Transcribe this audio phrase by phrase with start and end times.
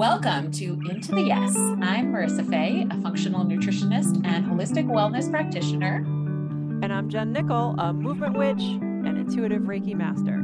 [0.00, 1.54] Welcome to Into the Yes.
[1.58, 5.96] I'm Marisa Faye, a functional nutritionist and holistic wellness practitioner.
[6.82, 10.42] And I'm Jen Nickel, a movement witch and intuitive Reiki master.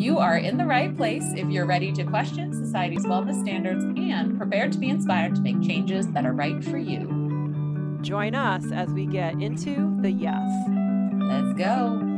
[0.00, 4.38] You are in the right place if you're ready to question society's wellness standards and
[4.38, 7.98] prepared to be inspired to make changes that are right for you.
[8.02, 10.48] Join us as we get into the yes.
[11.18, 12.11] Let's go.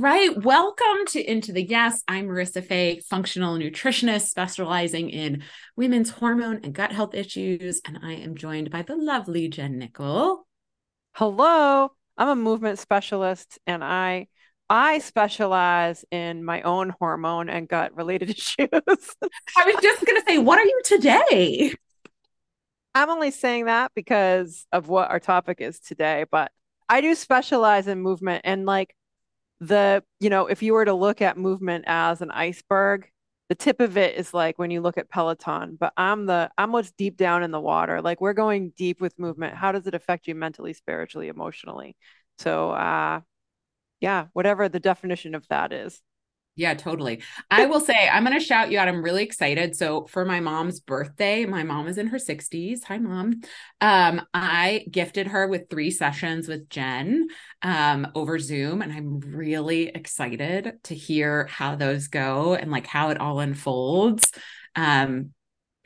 [0.00, 2.02] Right, welcome to Into the Yes.
[2.08, 5.42] I'm Marisa Faye, functional nutritionist specializing in
[5.76, 10.46] women's hormone and gut health issues, and I am joined by the lovely Jen Nickel.
[11.12, 14.28] Hello, I'm a movement specialist, and I
[14.70, 18.70] I specialize in my own hormone and gut related issues.
[18.72, 21.74] I was just going to say, what are you today?
[22.94, 26.52] I'm only saying that because of what our topic is today, but
[26.88, 28.96] I do specialize in movement and like
[29.60, 33.10] the you know if you were to look at movement as an iceberg
[33.50, 36.72] the tip of it is like when you look at peloton but i'm the i'm
[36.72, 38.00] what's deep down in the water.
[38.00, 39.54] Like we're going deep with movement.
[39.54, 41.96] How does it affect you mentally spiritually emotionally?
[42.38, 43.20] So uh
[44.00, 46.00] yeah whatever the definition of that is
[46.60, 47.22] yeah, totally.
[47.50, 48.86] I will say, I'm going to shout you out.
[48.86, 49.74] I'm really excited.
[49.74, 52.84] So, for my mom's birthday, my mom is in her 60s.
[52.84, 53.40] Hi, mom.
[53.80, 57.28] Um, I gifted her with three sessions with Jen
[57.62, 63.08] um, over Zoom, and I'm really excited to hear how those go and like how
[63.08, 64.30] it all unfolds.
[64.76, 65.30] Um,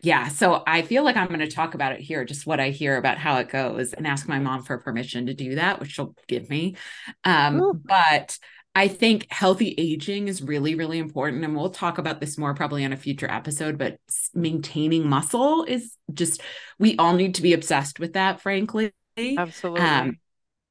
[0.03, 2.71] yeah, so I feel like I'm going to talk about it here, just what I
[2.71, 5.93] hear about how it goes, and ask my mom for permission to do that, which
[5.93, 6.75] she'll give me.
[7.23, 8.37] Um, but
[8.75, 11.45] I think healthy aging is really, really important.
[11.45, 13.99] And we'll talk about this more probably on a future episode, but
[14.35, 16.43] maintaining muscle is just,
[16.79, 18.93] we all need to be obsessed with that, frankly.
[19.17, 19.81] Absolutely.
[19.81, 20.19] Um,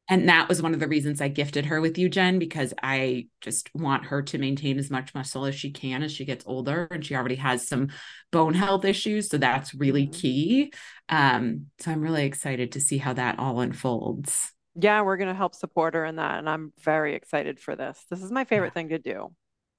[0.10, 3.28] and that was one of the reasons I gifted her with you, Jen, because I
[3.40, 6.90] just want her to maintain as much muscle as she can as she gets older.
[6.92, 7.88] And she already has some
[8.30, 9.30] bone health issues.
[9.30, 10.20] So that's really mm-hmm.
[10.20, 10.74] key.
[11.08, 15.36] Um, so I'm really excited to see how that all unfolds yeah, we're going to
[15.36, 16.40] help support her in that.
[16.40, 18.04] And I'm very excited for this.
[18.10, 18.74] This is my favorite yeah.
[18.74, 19.34] thing to do.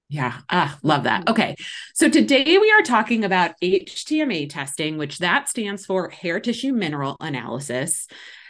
[0.08, 1.22] Yeah, ah, love that.
[1.22, 1.32] Mm-hmm.
[1.32, 1.56] Okay.
[1.94, 7.16] So today we are talking about HTMA testing, which that stands for hair tissue mineral
[7.20, 8.06] analysis.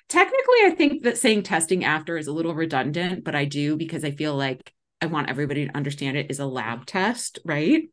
[0.09, 4.05] Technically, I think that saying testing after is a little redundant, but I do because
[4.05, 7.85] I feel like I want everybody to understand it is a lab test, right?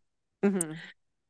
[0.44, 0.72] Mm-hmm.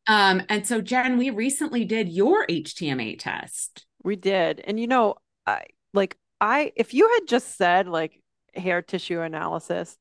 [0.08, 3.86] Um, and so Jen, we recently did your HTMA test.
[4.04, 4.62] We did.
[4.64, 5.16] And you know,
[5.46, 8.22] I like I if you had just said like
[8.56, 9.98] hair tissue analysis,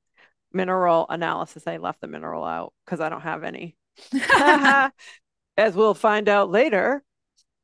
[0.53, 3.77] mineral analysis, I left the mineral out because I don't have any.
[5.57, 7.05] As we'll find out later.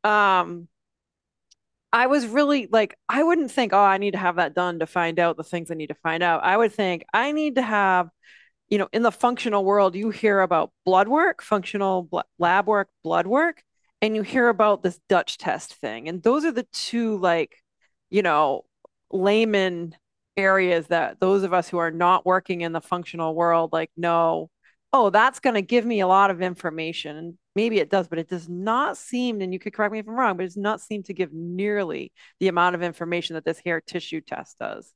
[0.04, 0.68] Um
[1.92, 4.86] I was really like, I wouldn't think, oh, I need to have that done to
[4.86, 6.44] find out the things I need to find out.
[6.44, 8.10] I would think I need to have,
[8.68, 12.88] you know, in the functional world, you hear about blood work, functional bl- lab work,
[13.02, 13.62] blood work,
[14.02, 16.08] and you hear about this Dutch test thing.
[16.08, 17.56] And those are the two like
[18.10, 18.64] you know,
[19.10, 19.96] layman
[20.36, 24.50] areas that those of us who are not working in the functional world like know,
[24.92, 27.16] oh, that's going to give me a lot of information.
[27.16, 30.08] And maybe it does, but it does not seem, and you could correct me if
[30.08, 33.44] I'm wrong, but it does not seem to give nearly the amount of information that
[33.44, 34.92] this hair tissue test does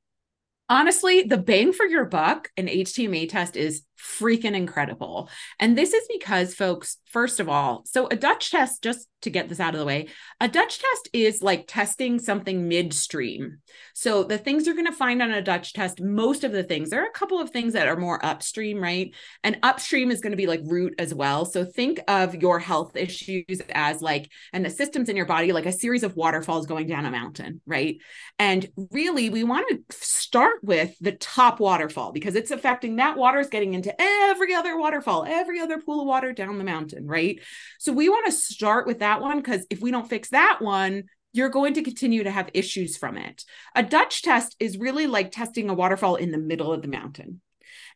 [0.71, 5.29] honestly, the bang for your buck, an HTMA test is freaking incredible.
[5.59, 9.49] And this is because, folks, first of all, so a Dutch test, just to get
[9.49, 10.09] this out of the way,
[10.41, 13.59] a Dutch test is like testing something midstream.
[13.95, 16.91] So the things you're going to find on a Dutch test, most of the things,
[16.91, 19.15] there are a couple of things that are more upstream, right?
[19.45, 21.45] And upstream is going to be like root as well.
[21.45, 25.67] So think of your health issues as like, and the systems in your body, like
[25.67, 27.99] a series of waterfalls going down a mountain, right?
[28.39, 33.39] And really, we want to start with the top waterfall because it's affecting that water
[33.39, 37.41] is getting into every other waterfall, every other pool of water down the mountain, right?
[37.79, 41.05] So we want to start with that one because if we don't fix that one,
[41.33, 43.45] you're going to continue to have issues from it.
[43.75, 47.41] A Dutch test is really like testing a waterfall in the middle of the mountain.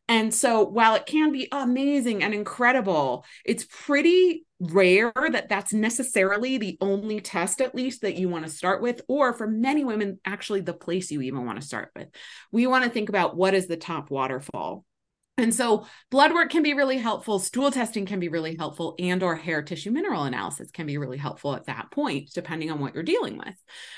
[0.06, 6.58] And so while it can be amazing and incredible, it's pretty rare that that's necessarily
[6.58, 10.20] the only test, at least, that you want to start with, or for many women,
[10.26, 12.08] actually the place you even want to start with.
[12.52, 14.84] We want to think about what is the top waterfall.
[15.36, 19.20] And so blood work can be really helpful, stool testing can be really helpful, and
[19.22, 22.94] or hair tissue mineral analysis can be really helpful at that point, depending on what
[22.94, 23.54] you're dealing with.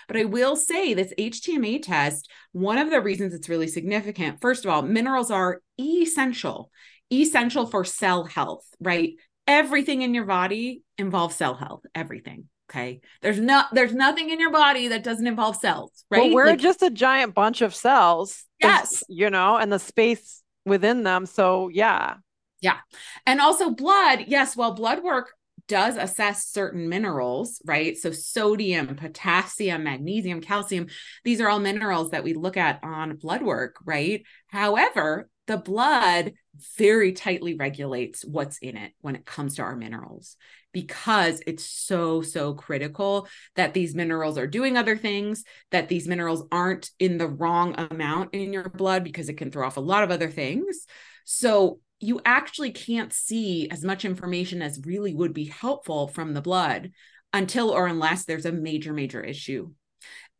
[0.09, 4.65] But I will say this HTMA test, one of the reasons it's really significant, first
[4.65, 6.71] of all, minerals are essential,
[7.12, 9.12] essential for cell health, right?
[9.47, 12.49] Everything in your body involves cell health, everything.
[12.71, 13.00] Okay.
[13.23, 16.23] There's not there's nothing in your body that doesn't involve cells, right?
[16.23, 18.44] Well, we're like, just a giant bunch of cells.
[18.61, 19.05] Yes.
[19.09, 21.24] You know, and the space within them.
[21.24, 22.16] So yeah.
[22.60, 22.78] Yeah.
[23.26, 25.32] And also blood, yes, well, blood work
[25.68, 27.96] does assess certain minerals, right?
[27.96, 30.86] So sodium, potassium, magnesium, calcium,
[31.24, 34.24] these are all minerals that we look at on blood work, right?
[34.48, 36.32] However, the blood
[36.79, 40.37] very tightly regulates what's in it when it comes to our minerals
[40.73, 46.44] because it's so so critical that these minerals are doing other things that these minerals
[46.53, 50.05] aren't in the wrong amount in your blood because it can throw off a lot
[50.05, 50.87] of other things.
[51.25, 56.43] So you actually can't see as much information as really would be helpful from the
[56.43, 56.93] blood
[57.32, 59.70] until or unless there's a major major issue.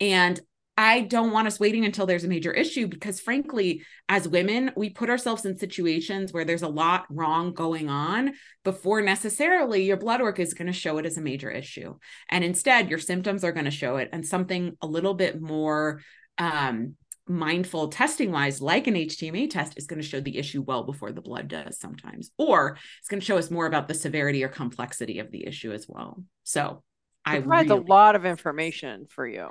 [0.01, 0.39] And
[0.79, 4.91] I don't want us waiting until there's a major issue because, frankly, as women, we
[4.91, 10.21] put ourselves in situations where there's a lot wrong going on before necessarily your blood
[10.21, 11.95] work is going to show it as a major issue.
[12.29, 14.11] And instead, your symptoms are going to show it.
[14.13, 16.03] And something a little bit more
[16.37, 16.97] um,
[17.27, 21.11] mindful testing wise, like an HTMA test, is going to show the issue well before
[21.11, 24.49] the blood does sometimes, or it's going to show us more about the severity or
[24.49, 26.23] complexity of the issue as well.
[26.45, 26.83] So,
[27.27, 29.49] it I provides really- a lot of information for you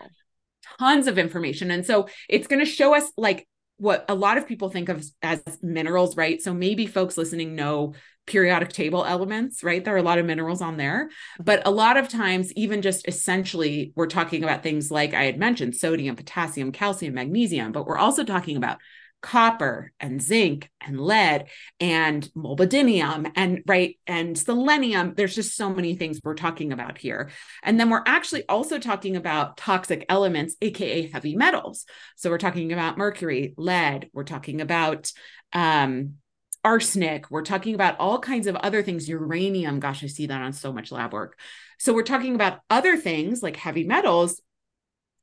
[0.80, 1.72] tons of information.
[1.72, 3.48] And so it's going to show us like
[3.78, 6.42] what a lot of people think of as minerals, right?
[6.42, 7.94] So maybe folks listening know
[8.26, 9.84] periodic table elements, right?
[9.84, 11.06] There are a lot of minerals on there.
[11.06, 11.44] Mm-hmm.
[11.44, 15.38] But a lot of times, even just essentially, we're talking about things like I had
[15.38, 18.80] mentioned sodium, potassium, calcium, magnesium, but we're also talking about
[19.26, 21.48] copper and zinc and lead
[21.80, 25.16] and molybdenum and right and selenium.
[25.18, 27.32] There's just so many things we're talking about here.
[27.64, 31.88] And then we're actually also talking about toxic elements aka heavy metals.
[32.16, 34.12] So we're talking about mercury lead.
[34.14, 35.12] We're talking about
[35.54, 36.18] um,
[36.64, 37.32] arsenic.
[37.32, 39.10] We're talking about all kinds of other things.
[39.10, 39.80] Uranium.
[39.80, 41.40] Gosh i see that on so much lab work.
[41.80, 44.40] So we're talking about other things like heavy metals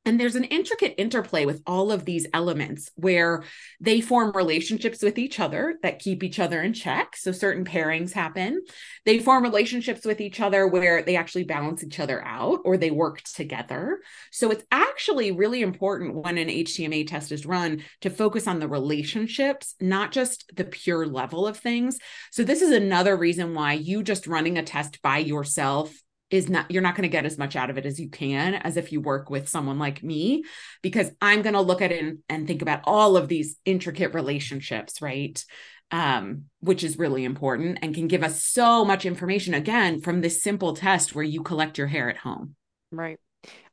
[0.05, 3.45] and there's an intricate interplay with all of these elements where
[3.81, 7.17] they form relationships with each other that keep each other in check.
[7.17, 8.63] So certain pairings happen.
[9.05, 12.91] They form relationships with each other where they actually balance each other out or they
[12.91, 14.01] work together.
[14.33, 18.69] So it's actually really important when an HTMA test is run to focus on the
[18.69, 21.99] relationships, not just the pure level of things.
[22.33, 25.93] So this is another reason why you just running a test by yourself
[26.33, 28.55] is not you're not going to get as much out of it as you can
[28.55, 30.43] as if you work with someone like me
[30.81, 35.01] because i'm going to look at it and, think about all of these intricate relationships
[35.01, 35.45] right?
[35.93, 40.43] Um, which is really important and can give us so much information again from this
[40.43, 42.57] simple test where you collect your hair at home.
[42.91, 43.21] Right.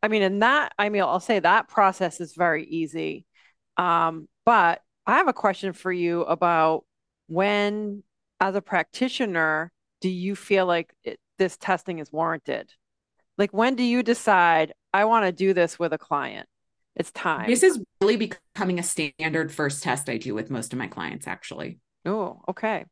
[0.04, 3.26] I mean and that i mean i'll say that process is very easy.
[3.78, 6.84] Um, but i have a question for you about
[7.28, 8.04] when
[8.42, 9.72] as a practitioner
[10.02, 12.72] do you feel like it, this testing is warranted?
[13.40, 16.48] Like, when do you decide I want to do this with a client?
[16.96, 17.50] It's time.
[17.50, 21.26] This is really becoming a standard first test I do with most of my clients,
[21.26, 21.80] actually.
[22.06, 22.86] Oh, okay.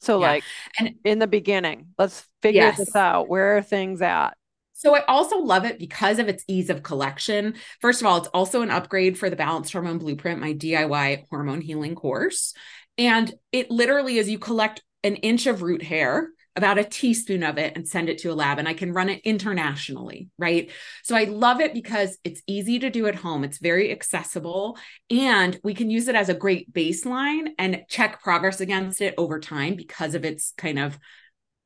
[0.00, 0.26] So, yeah.
[0.26, 0.44] like,
[0.78, 2.78] and in the beginning, let's figure yes.
[2.78, 3.28] this out.
[3.28, 4.36] Where are things at?
[4.74, 7.54] So I also love it because of its ease of collection.
[7.80, 11.60] First of all, it's also an upgrade for the Balanced Hormone Blueprint, my DIY hormone
[11.60, 12.52] healing course.
[12.98, 17.56] And it literally is you collect an inch of root hair about a teaspoon of
[17.56, 20.70] it and send it to a lab and I can run it internationally, right?
[21.02, 23.42] So I love it because it's easy to do at home.
[23.42, 24.78] It's very accessible
[25.10, 29.40] and we can use it as a great baseline and check progress against it over
[29.40, 30.98] time because of its kind of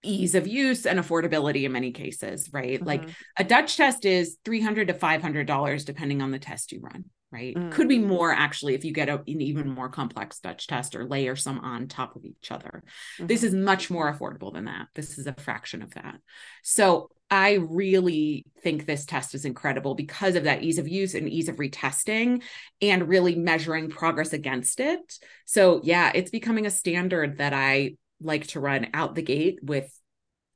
[0.02, 2.78] ease of use and affordability in many cases, right?
[2.78, 2.86] Mm-hmm.
[2.86, 7.54] Like a Dutch test is 300 to $500 depending on the test you run right?
[7.54, 7.70] Mm.
[7.70, 11.04] Could be more actually if you get a, an even more complex Dutch test or
[11.04, 12.82] layer some on top of each other.
[13.16, 13.26] Mm-hmm.
[13.26, 14.86] This is much more affordable than that.
[14.94, 16.16] This is a fraction of that.
[16.62, 21.28] So I really think this test is incredible because of that ease of use and
[21.28, 22.42] ease of retesting
[22.80, 25.18] and really measuring progress against it.
[25.44, 29.92] So, yeah, it's becoming a standard that I like to run out the gate with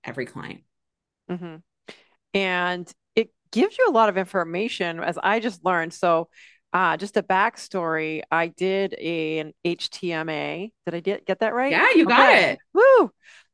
[0.04, 0.60] every client.
[1.28, 1.56] Mm-hmm.
[2.34, 5.92] And it gives you a lot of information, as I just learned.
[5.92, 6.28] So,
[6.72, 8.22] uh, just a backstory.
[8.30, 10.72] I did a, an HTMA.
[10.86, 11.72] Did I get, get that right?
[11.72, 12.52] Yeah, you got okay.
[12.52, 12.58] it.
[12.72, 13.10] Woo!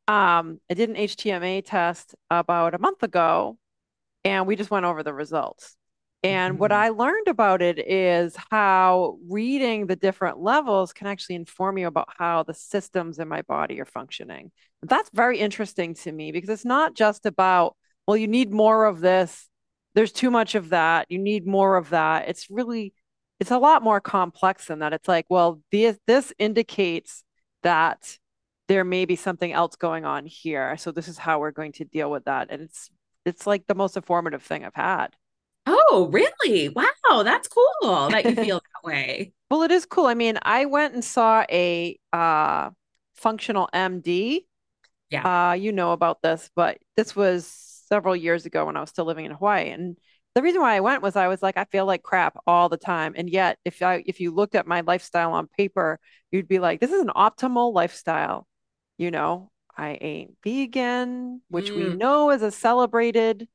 [0.08, 3.56] Um, I did an HTMA test about a month ago,
[4.24, 5.76] and we just went over the results.
[6.22, 6.60] And mm-hmm.
[6.60, 11.86] what I learned about it is how reading the different levels can actually inform you
[11.86, 14.50] about how the systems in my body are functioning.
[14.82, 19.00] That's very interesting to me because it's not just about, well, you need more of
[19.00, 19.48] this.
[19.94, 21.06] There's too much of that.
[21.10, 22.28] You need more of that.
[22.28, 22.92] It's really
[23.40, 24.92] it's a lot more complex than that.
[24.92, 27.22] It's like, well, this this indicates
[27.62, 28.18] that
[28.68, 30.76] there may be something else going on here.
[30.76, 32.48] So this is how we're going to deal with that.
[32.50, 32.90] And it's
[33.24, 35.08] it's like the most informative thing I've had.
[35.66, 36.68] Oh, really?
[36.68, 39.32] Wow, that's cool that you feel that way.
[39.50, 40.06] Well, it is cool.
[40.06, 42.70] I mean, I went and saw a uh,
[43.14, 44.46] functional MD
[45.10, 45.50] Yeah.
[45.50, 47.46] Uh, you know about this, but this was
[47.88, 49.70] several years ago when I was still living in Hawaii.
[49.70, 49.98] And
[50.36, 52.78] the reason why I went was I was like, I feel like crap all the
[52.78, 53.14] time.
[53.16, 56.00] And yet, if I if you looked at my lifestyle on paper,
[56.32, 58.46] you'd be like, this is an optimal lifestyle.
[58.98, 61.98] You know, I ain't vegan, which we Mm.
[61.98, 63.48] know is a celebrated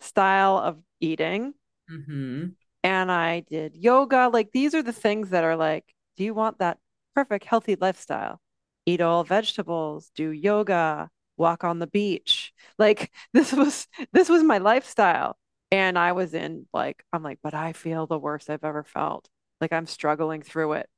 [0.00, 1.54] style of eating.
[1.88, 4.28] hmm And I did yoga.
[4.32, 5.84] Like these are the things that are like,
[6.16, 6.78] do you want that
[7.14, 8.40] perfect healthy lifestyle?
[8.86, 12.52] Eat all vegetables, do yoga, walk on the beach.
[12.78, 15.36] Like this was this was my lifestyle.
[15.70, 19.28] And I was in like, I'm like, but I feel the worst I've ever felt.
[19.60, 20.88] Like I'm struggling through it.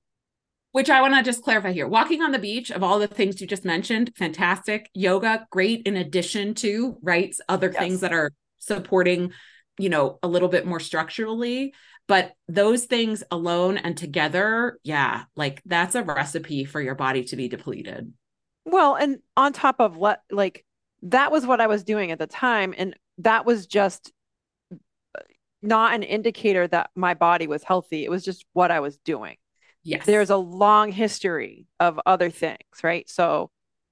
[0.72, 1.88] Which I want to just clarify here.
[1.88, 4.88] Walking on the beach, of all the things you just mentioned, fantastic.
[4.94, 7.34] Yoga, great in addition to, right?
[7.48, 9.32] Other things that are supporting,
[9.78, 11.74] you know, a little bit more structurally.
[12.06, 17.36] But those things alone and together, yeah, like that's a recipe for your body to
[17.36, 18.12] be depleted.
[18.64, 20.64] Well, and on top of what like
[21.02, 22.74] that was what I was doing at the time.
[22.76, 24.12] And that was just
[25.62, 28.04] not an indicator that my body was healthy.
[28.04, 29.36] It was just what I was doing.
[29.82, 30.04] Yes.
[30.06, 33.08] There's a long history of other things, right?
[33.08, 33.50] So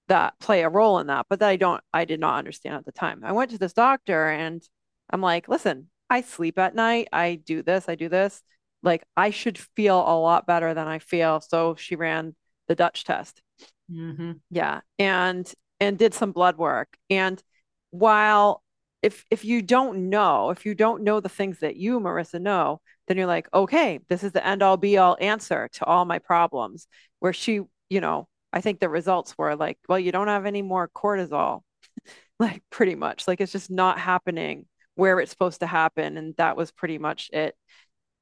[0.09, 2.85] that play a role in that, but that I don't, I did not understand at
[2.85, 3.23] the time.
[3.25, 4.63] I went to this doctor and
[5.11, 7.09] I'm like, listen, I sleep at night.
[7.13, 8.43] I do this, I do this.
[8.83, 11.41] Like, I should feel a lot better than I feel.
[11.41, 12.35] So she ran
[12.69, 13.43] the Dutch test.
[13.91, 14.81] hmm Yeah.
[14.99, 16.97] And and did some blood work.
[17.11, 17.43] And
[17.91, 18.63] while
[19.03, 22.81] if if you don't know, if you don't know the things that you, Marisa, know,
[23.07, 26.19] then you're like, okay, this is the end all be all answer to all my
[26.19, 26.87] problems.
[27.21, 30.63] Where she, you know, I think the results were like, well, you don't have any
[30.63, 31.63] more cortisol,
[32.39, 33.29] like pretty much.
[33.29, 36.17] Like it's just not happening where it's supposed to happen.
[36.17, 37.55] And that was pretty much it.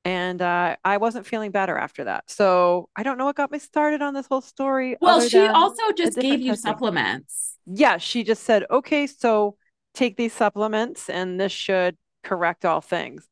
[0.05, 2.31] And uh, I wasn't feeling better after that.
[2.31, 5.91] So I don't know what got me started on this whole story Well, she also
[5.97, 6.71] just gave you testing.
[6.71, 7.57] supplements.
[7.67, 9.57] Yeah, she just said, okay, so
[9.97, 13.27] take these supplements and this should correct all things.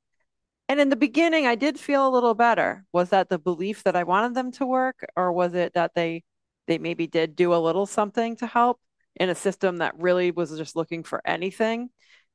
[0.69, 2.85] And in the beginning, I did feel a little better.
[2.93, 6.25] Was that the belief that I wanted them to work, or was it that they
[6.67, 8.81] they maybe did do a little something to help
[9.17, 11.91] in a system that really was just looking for anything?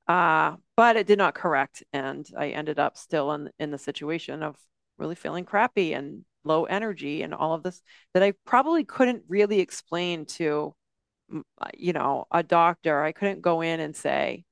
[0.07, 4.43] Uh, but it did not correct, and I ended up still in in the situation
[4.43, 4.55] of
[5.00, 7.81] really feeling crappy and low energy and all of this
[8.13, 10.75] that I probably couldn't really explain to
[11.77, 13.03] you know, a doctor.
[13.03, 14.43] I couldn't go in and say,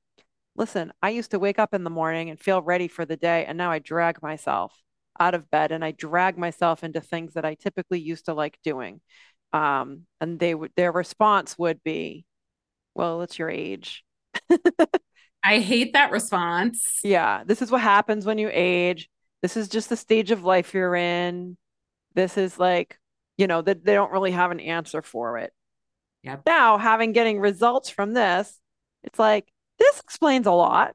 [0.56, 3.44] listen, I used to wake up in the morning and feel ready for the day,
[3.46, 4.72] and now I drag myself
[5.20, 8.58] out of bed and I drag myself into things that I typically used to like
[8.62, 9.00] doing.
[9.52, 12.24] Um, and they would their response would be,
[12.94, 14.04] well, it's your age.
[15.42, 17.00] I hate that response.
[17.02, 19.08] Yeah, this is what happens when you age.
[19.40, 21.56] This is just the stage of life you're in.
[22.14, 22.98] This is like,
[23.36, 25.52] you know, that they don't really have an answer for it.
[26.22, 26.42] Yep.
[26.46, 28.58] Now, having getting results from this,
[29.04, 30.94] it's like this explains a lot.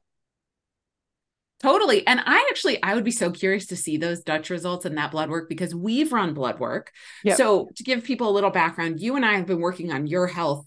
[1.60, 2.06] Totally.
[2.06, 5.10] And I actually I would be so curious to see those Dutch results and that
[5.10, 6.92] blood work because we've run blood work.
[7.24, 7.38] Yep.
[7.38, 10.26] So to give people a little background, you and I have been working on your
[10.26, 10.66] health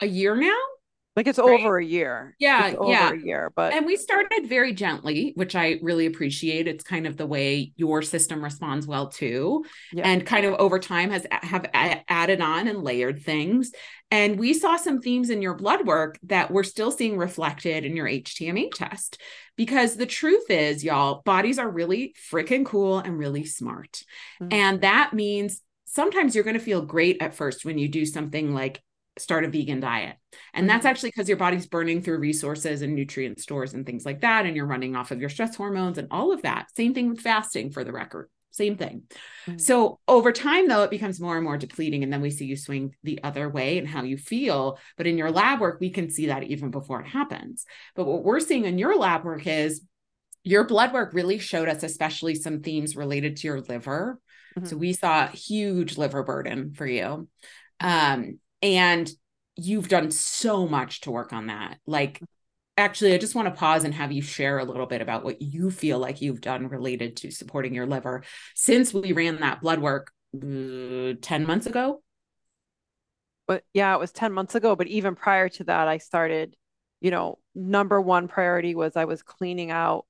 [0.00, 0.58] a year now.
[1.14, 1.60] Like it's Right.
[1.60, 2.34] over a year.
[2.38, 3.12] Yeah, It's over yeah.
[3.12, 6.66] a year, but And we started very gently, which I really appreciate.
[6.66, 9.64] It's kind of the way your system responds well too.
[9.92, 10.08] yeah.
[10.08, 13.72] And kind of over time has have added on and layered things.
[14.10, 17.94] And we saw some themes in your blood work that we're still seeing reflected in
[17.94, 19.20] your HTMA test.
[19.56, 24.02] Because the truth is, y'all, bodies are really freaking cool and really smart.
[24.40, 24.52] Mhm.
[24.52, 28.54] And that means sometimes you're going to feel great at first when you do something
[28.54, 28.80] like
[29.18, 30.16] start a vegan diet.
[30.54, 30.90] And that's Mhm.
[30.90, 34.46] actually because your body's burning through resources and nutrient stores and things like that.
[34.46, 36.68] And you're running off of your stress hormones and all of that.
[36.76, 38.30] Same thing with fasting, for the record.
[38.50, 39.04] Same thing.
[39.46, 39.60] Mhm.
[39.60, 42.02] So over time, though, it becomes more and more depleting.
[42.02, 44.78] And then we see you swing the other way and how you feel.
[44.96, 47.64] But in your lab work, we can see that even before it happens.
[47.94, 49.82] But what we're seeing in your lab work is
[50.44, 54.20] your blood work really showed us, especially some themes related to your liver.
[54.58, 54.66] Mhm.
[54.66, 57.28] So we saw huge liver burden for you.
[57.80, 59.10] Um, and
[59.56, 61.78] you've done so much to work on that.
[61.86, 62.22] Like,
[62.78, 65.42] actually, I just want to pause and have you share a little bit about what
[65.42, 69.80] you feel like you've done related to supporting your liver since we ran that blood
[69.80, 72.02] work uh, 10 months ago.
[73.46, 74.76] but yeah, it was 10 months ago.
[74.76, 76.56] But even prior to that, I started,
[77.00, 80.06] you know, number one priority was I was cleaning out,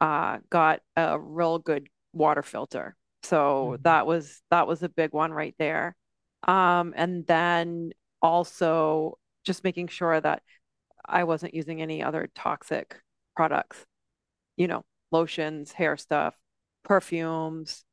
[0.00, 2.96] uh, got a real good water filter.
[3.24, 3.82] So Mhm.
[3.84, 5.96] that was that was a big one right there.
[6.46, 7.92] Um, and then
[8.22, 10.42] also just making sure that
[11.04, 13.00] I wasn't using any other toxic
[13.36, 13.84] products,
[14.56, 16.34] you know, lotions, hair stuff,
[16.84, 17.84] perfumes,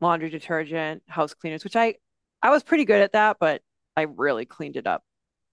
[0.00, 1.96] laundry detergent, house cleaners, which I
[2.42, 3.62] I was pretty good at that, but
[3.96, 5.04] I really cleaned it up.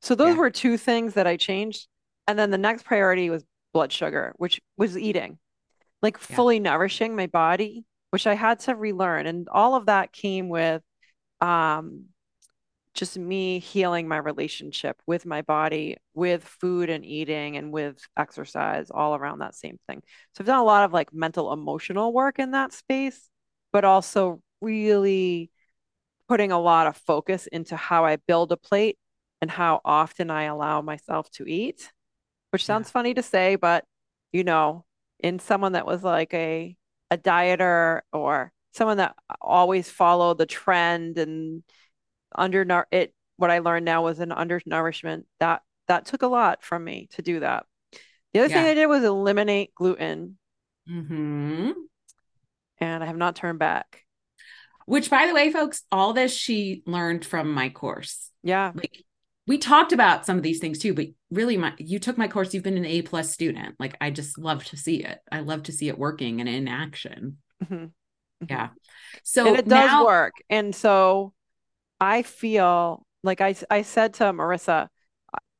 [0.02, 0.40] So those Yeah.
[0.40, 1.88] were two things that I changed.
[2.28, 5.40] And then the next priority was blood sugar, which was eating,
[6.02, 6.36] like Yeah.
[6.36, 9.28] fully nourishing my body, which I had to relearn.
[9.28, 10.82] And all of that came with
[11.42, 12.06] um,
[13.00, 18.92] just me healing my relationship with my body, with food and eating, and with exercise,
[18.92, 20.02] all around that same thing.
[20.36, 23.30] So I've done a lot of like mental, emotional work in that space,
[23.74, 25.52] but also really
[26.28, 28.98] putting a lot of focus into how I build a plate
[29.42, 31.92] and how often I allow myself to eat,
[32.52, 32.68] which Yeah.
[32.68, 33.86] sounds funny to say, but
[34.32, 34.86] you know,
[35.20, 36.78] in someone that was like a
[37.12, 41.64] a dieter or someone that always followed the trend and
[42.36, 46.84] under it what I learned now was an undernourishment that that took a lot from
[46.84, 47.66] me to do that.
[48.34, 50.38] The other thing I did was eliminate gluten
[50.88, 51.72] hmm
[52.80, 54.06] and I have not turned back.
[54.86, 58.32] Which, by the way, folks, all this she learned from my course.
[58.44, 58.72] Yeah.
[58.74, 59.04] Like
[59.46, 62.54] we talked about some of these things too, but really, my you took my course.
[62.54, 63.76] You've been an A plus student.
[63.80, 65.20] Like I just love to see it.
[65.32, 67.38] I love to see it working and in action.
[67.64, 67.92] Mhm.
[68.44, 68.50] Mhm.
[68.50, 68.70] Yeah.
[69.24, 70.34] So and it does now, work.
[70.50, 71.34] And so
[72.00, 74.88] I feel like I, I said to Marisa,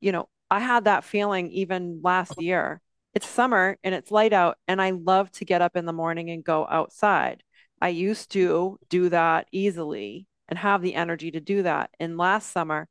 [0.02, 2.82] you know, I had that feeling even last year.
[3.14, 6.30] It's summer and it's light out, and I love to get up in the morning
[6.30, 7.44] and go outside.
[7.82, 11.92] I used to do that easily and have the energy to do that.
[12.00, 12.88] And last summer,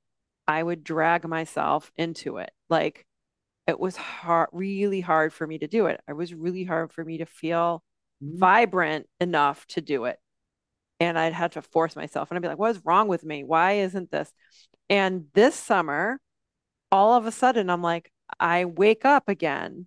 [0.48, 2.50] I would drag myself into it.
[2.68, 3.06] Like
[3.66, 6.00] it was hard, really hard for me to do it.
[6.08, 7.82] It was really hard for me to feel
[8.20, 8.38] Mhm.
[8.40, 10.18] vibrant enough to do it.
[11.00, 12.30] And I'd have to force myself.
[12.30, 13.44] And I'd be like, what is wrong with me?
[13.44, 14.32] Why isn't this?
[14.90, 16.20] And this summer,
[16.90, 19.86] all of a sudden, I'm like, I wake up again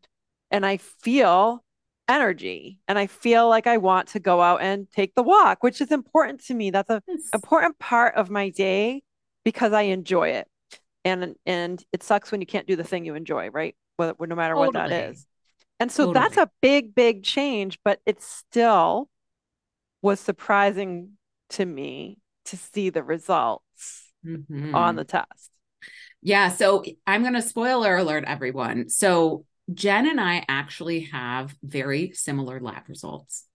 [0.49, 1.63] and I feel
[2.07, 5.81] energy and I feel like I want to go out and take the walk, which
[5.81, 6.71] is important to me.
[6.71, 7.01] That's an
[7.33, 9.01] important part of my day
[9.43, 10.47] because I enjoy it.
[11.03, 13.75] And and it sucks when you can't do the thing you enjoy, right?
[13.97, 15.25] Whether, no matter what that is.
[15.79, 19.09] And so that's a big, big change, but it's still
[20.01, 21.11] was surprising
[21.51, 24.73] to me to see the results Mhm.
[24.73, 25.51] on the test.
[26.21, 26.49] Yeah.
[26.49, 28.89] So I'm going to spoiler alert everyone.
[28.89, 33.45] So Jen and I actually have very similar lab results.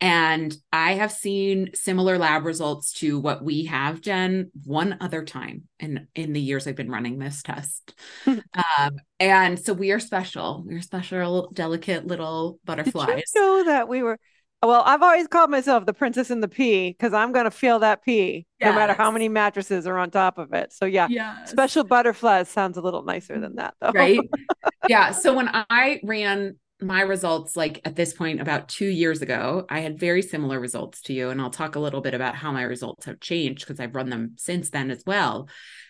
[0.00, 5.68] And I have seen similar lab results to what we have, Jen, one other time
[5.78, 7.94] in, in the years I've been running this test.
[8.26, 10.64] um, and so we are special.
[10.66, 13.06] We're special, delicate little butterflies.
[13.06, 14.18] Did you know that we were?
[14.62, 17.80] Well, I've always called myself the princess in the pea because I'm going to feel
[17.80, 20.72] that pea no matter how many mattresses are on top of it.
[20.72, 21.50] So, yeah, Yes.
[21.50, 23.92] special butterflies sounds a little nicer than that, though.
[23.92, 24.30] right
[24.88, 29.64] yeah so when i ran my results like at this point about two years ago
[29.68, 32.50] i had very similar results to you and i'll talk a little bit about how
[32.52, 35.48] my results have changed because i've run them since then as well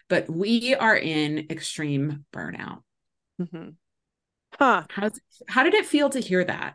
[0.08, 2.82] but we are in extreme burnout
[3.38, 3.76] Mhm.
[4.58, 4.84] Huh.
[4.90, 6.74] how's how did it feel to hear that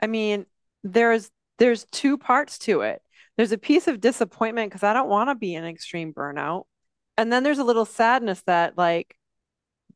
[0.00, 0.46] I mean,
[0.82, 3.02] there's there's two parts to it.
[3.36, 6.64] There's a piece of disappointment because I don't want to be in extreme burnout.
[7.16, 9.14] And then there's a little sadness that like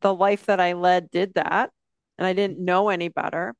[0.00, 1.70] the life that I led did that
[2.18, 3.54] and I didn't know any better.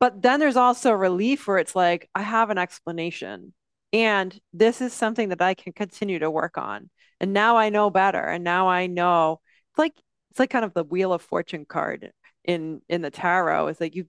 [0.00, 3.54] But then there's also relief where it's like I have an explanation
[3.92, 6.90] and this is something that I can continue to work on.
[7.20, 9.94] And now I know better and now I know it's like
[10.30, 12.10] it's like kind of the wheel of fortune card
[12.44, 13.68] in in the tarot.
[13.68, 14.06] It's like you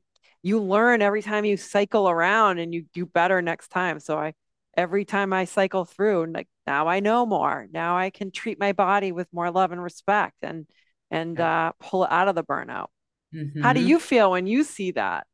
[0.47, 3.99] you learn every time you cycle around and you do better next time.
[3.99, 4.33] So I
[4.75, 7.67] every time I cycle through, like now I know more.
[7.71, 10.67] Now I can treat my body with more love and respect and
[11.11, 12.87] and uh, pull it out of the burnout.
[13.59, 13.87] How do Mhm.
[13.87, 15.27] you feel when you see that?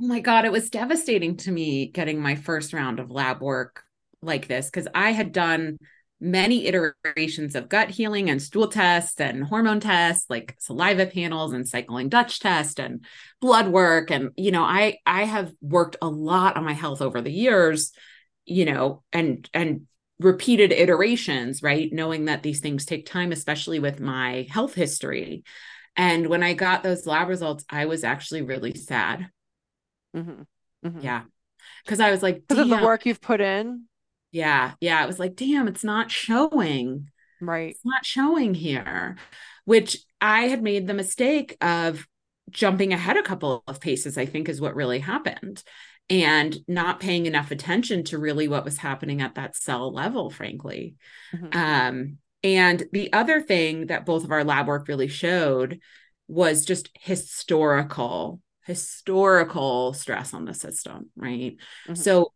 [0.00, 3.84] Oh my God, it was devastating to me getting my first round of lab work
[4.22, 5.78] like this because I had done
[6.20, 11.66] many iterations of gut healing and stool tests and hormone tests like saliva panels and
[11.66, 13.04] cycling dutch test and
[13.40, 14.10] blood work.
[14.10, 17.92] And you know i i have worked a lot on my health over the years
[18.44, 19.86] you know and and
[20.18, 21.90] repeated iterations right?
[21.92, 25.44] Knowing that these things take time especially with my health history.
[25.96, 29.28] And when i got those lab results i was actually really sad.
[30.14, 30.46] Mhm.
[30.84, 31.02] Mhm.
[31.02, 31.22] yeah.
[31.84, 33.86] Because i was like Because of the work you've put in,
[34.32, 37.08] yeah yeah it was like damn it's not showing
[37.40, 37.70] right?
[37.70, 39.16] it's not showing here
[39.64, 42.06] which i had made the mistake of
[42.50, 45.62] jumping ahead a couple of paces i think is what really happened
[46.08, 50.94] and not paying enough attention to really what was happening at that cell level frankly
[51.34, 51.54] Mhm.
[51.54, 55.80] um, and the other thing that both of our lab work really showed
[56.26, 61.56] was just historical historical stress on the system right
[61.88, 61.96] Mhm.
[61.96, 62.32] so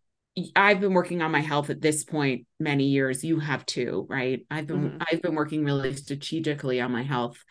[0.56, 3.22] I've been working on my health at this point many years.
[3.22, 4.44] You have too, right?
[4.50, 5.02] I've been mm-hmm.
[5.10, 7.44] I've been working really strategically on my health.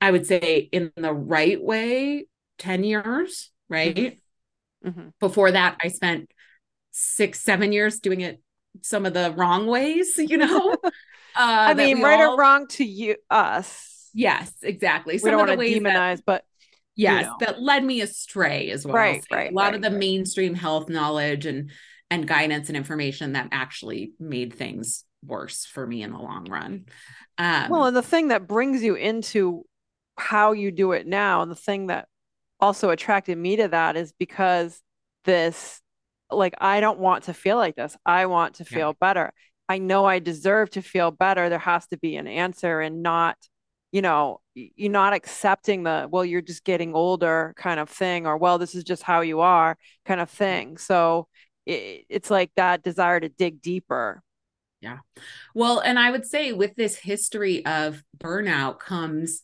[0.00, 2.26] I would say in the right way,
[2.58, 3.94] 10 years, right?
[3.94, 4.88] Mm-hmm.
[4.88, 5.08] Mm-hmm.
[5.20, 6.30] Before that, I spent
[6.90, 8.40] six, seven years doing it
[8.80, 10.76] some of the wrong ways, you know?
[10.84, 10.90] uh,
[11.36, 12.34] I mean, right all...
[12.34, 14.10] or wrong to you, us.
[14.14, 15.18] Yes, exactly.
[15.18, 16.24] Some we don't want to demonize, that...
[16.26, 16.44] but
[16.96, 17.36] yes you know.
[17.40, 19.98] that led me astray as well right right a lot right, of the right.
[19.98, 21.70] mainstream health knowledge and
[22.10, 26.84] and guidance and information that actually made things worse for me in the long run
[27.38, 29.64] um, well and the thing that brings you into
[30.18, 32.06] how you do it now and the thing that
[32.60, 34.80] also attracted me to that is because
[35.24, 35.80] this
[36.30, 38.92] like i don't want to feel like this i want to feel yeah.
[39.00, 39.32] better
[39.68, 43.36] i know i deserve to feel better there has to be an answer and not
[43.92, 48.36] you know, you're not accepting the, well, you're just getting older kind of thing, or,
[48.36, 50.78] well, this is just how you are kind of thing.
[50.78, 51.28] So
[51.66, 54.22] it, it's like that desire to dig deeper.
[54.80, 54.98] Yeah.
[55.54, 59.42] Well, and I would say with this history of burnout comes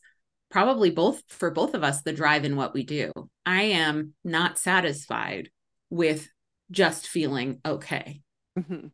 [0.51, 3.11] probably both for both of us the drive in what we do.
[3.45, 5.49] I am not satisfied
[5.91, 6.27] with
[6.71, 8.21] just feeling okay.
[8.57, 8.87] Mm-hmm.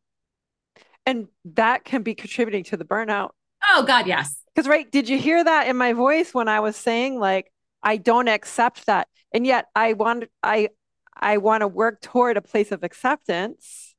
[1.05, 3.29] And that can be contributing to the burnout.
[3.69, 4.37] Oh, God, yes.
[4.55, 7.51] Because, right, did you hear that in my voice when I was saying, like,
[7.83, 9.09] I don't accept that?
[9.33, 10.69] And yet I want, I,
[11.13, 13.95] I want to work toward a place of acceptance,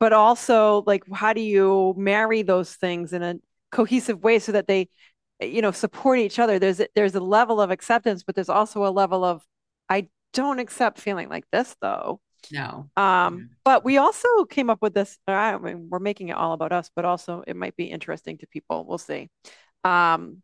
[0.00, 3.36] but also, like, how do you marry those things in a
[3.70, 4.88] cohesive way so that they,
[5.40, 6.58] you know, support each other?
[6.58, 9.44] There's, there's a level of acceptance, but there's also a level of,
[9.88, 12.20] I don't accept feeling like this, though.
[12.50, 12.90] No.
[12.96, 15.18] Um, but we also came up with this.
[15.26, 18.46] I mean, we're making it all about us, but also it might be interesting to
[18.46, 18.84] people.
[18.84, 19.30] We'll see.
[19.84, 20.42] Um,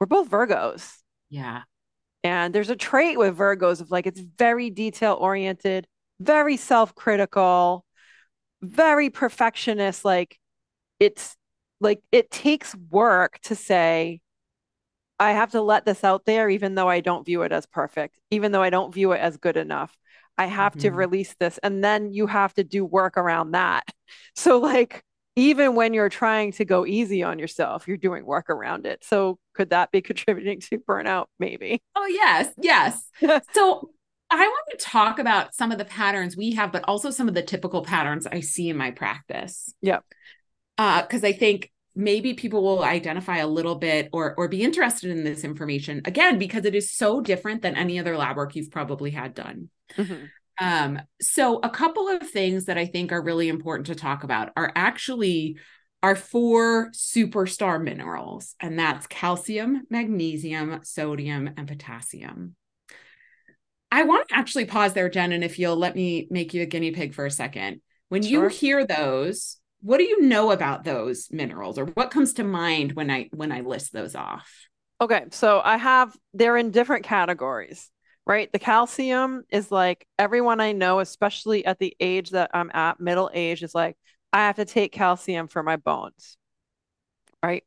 [0.00, 0.92] we're both Virgos.
[1.28, 1.62] Yeah.
[2.24, 5.86] And there's a trait with Virgos of like it's very detail oriented,
[6.20, 7.84] very self critical,
[8.62, 10.04] very perfectionist.
[10.04, 10.38] Like
[11.00, 11.36] it's
[11.80, 14.20] like it takes work to say,
[15.20, 18.18] I have to let this out there, even though I don't view it as perfect,
[18.30, 19.96] even though I don't view it as good enough.
[20.36, 20.80] I have mm-hmm.
[20.82, 21.58] to release this.
[21.58, 23.84] And then you have to do work around that.
[24.34, 25.04] So, like,
[25.38, 29.04] even when you're trying to go easy on yourself, you're doing work around it.
[29.04, 31.26] So, could that be contributing to burnout?
[31.38, 31.80] Maybe.
[31.94, 32.52] Oh, yes.
[32.60, 33.02] Yes.
[33.52, 33.90] so,
[34.30, 37.34] I want to talk about some of the patterns we have, but also some of
[37.34, 39.72] the typical patterns I see in my practice.
[39.80, 40.04] Yep.
[40.76, 45.10] Because uh, I think maybe people will identify a little bit or or be interested
[45.10, 48.70] in this information again because it is so different than any other lab work you've
[48.70, 49.70] probably had done.
[49.96, 50.26] Mm-hmm.
[50.60, 54.50] Um, so a couple of things that I think are really important to talk about
[54.56, 55.58] are actually
[56.02, 62.54] our four superstar minerals, and that's calcium, magnesium, sodium, and potassium.
[63.90, 66.66] I want to actually pause there, Jen, and if you'll let me make you a
[66.66, 67.80] guinea pig for a second.
[68.10, 68.44] When sure.
[68.44, 72.92] you hear those, what do you know about those minerals or what comes to mind
[72.92, 74.50] when I when I list those off?
[75.00, 77.90] Okay, so I have they're in different categories
[78.28, 78.52] right?
[78.52, 83.30] The calcium is like everyone I know, especially at the age that I'm at, middle
[83.32, 83.96] age, is like,
[84.32, 86.36] I have to take calcium for my bones,
[87.42, 87.64] right?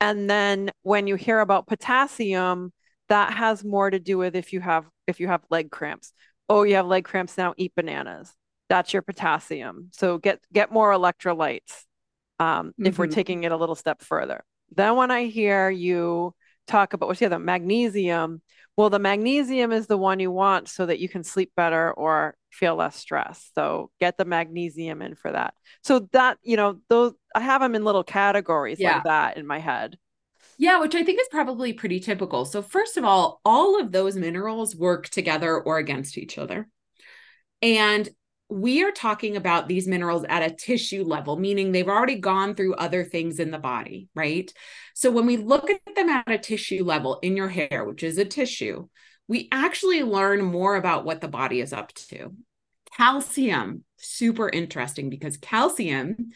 [0.00, 2.72] And then when you hear about potassium,
[3.08, 6.12] that has more to do with if you have if you have leg cramps.
[6.48, 8.30] Oh, you have leg cramps now, eat bananas.
[8.68, 9.88] That's your potassium.
[9.92, 11.84] So get get more electrolytes
[12.38, 12.86] um, mm-hmm.
[12.86, 13.14] if we're mm-hmm.
[13.14, 14.44] taking it a little step further.
[14.70, 16.34] Then when I hear you
[16.66, 18.42] talk about what's the other magnesium,
[18.76, 22.36] well, the magnesium is the one you want so that you can sleep better or
[22.50, 23.50] feel less stress.
[23.54, 25.54] So get the magnesium in for that.
[25.82, 28.94] So that, you know, those I have them in little categories yeah.
[28.94, 29.98] like that in my head.
[30.56, 32.44] Yeah, which I think is probably pretty typical.
[32.44, 36.68] So, first of all, all of those minerals work together or against each other.
[37.60, 38.08] And
[38.48, 42.74] we are talking about these minerals at a tissue level, meaning they've already gone through
[42.74, 44.52] other things in the body, right?
[44.94, 48.18] So when we look at them at a tissue level in your hair, which is
[48.18, 48.88] a tissue,
[49.28, 52.34] we actually learn more about what the body is up to.
[52.96, 56.30] Calcium, super interesting because calcium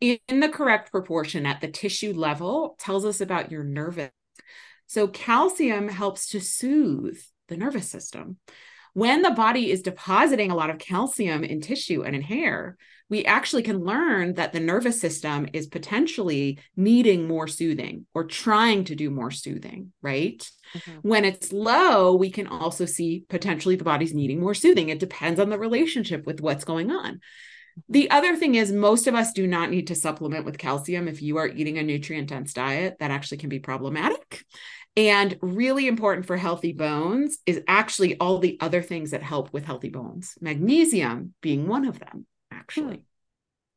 [0.00, 4.10] in the correct proportion at the tissue level tells us about your nervous.
[4.86, 8.38] So calcium helps to soothe the nervous system
[8.94, 12.76] when the body is depositing a lot of calcium in tissue and in hair,
[13.10, 18.84] we actually can learn that the nervous system is potentially needing more soothing or trying
[18.84, 20.48] to do more soothing, right?
[20.74, 20.98] Mm-hmm.
[21.08, 24.88] When it's low, we can also see potentially the body's needing more soothing.
[24.88, 27.14] It depends on the relationship with what's going on.
[27.14, 27.92] Mm-hmm.
[27.92, 31.08] The other thing is, most of us do not need to supplement with calcium.
[31.08, 34.44] If you are eating a nutrient dense diet, that actually can be problematic.
[35.08, 39.64] And really important for healthy bones is actually all the other things that help with
[39.64, 42.26] healthy bones, magnesium being one of them.
[42.50, 42.96] actually.
[42.96, 43.02] Hmm.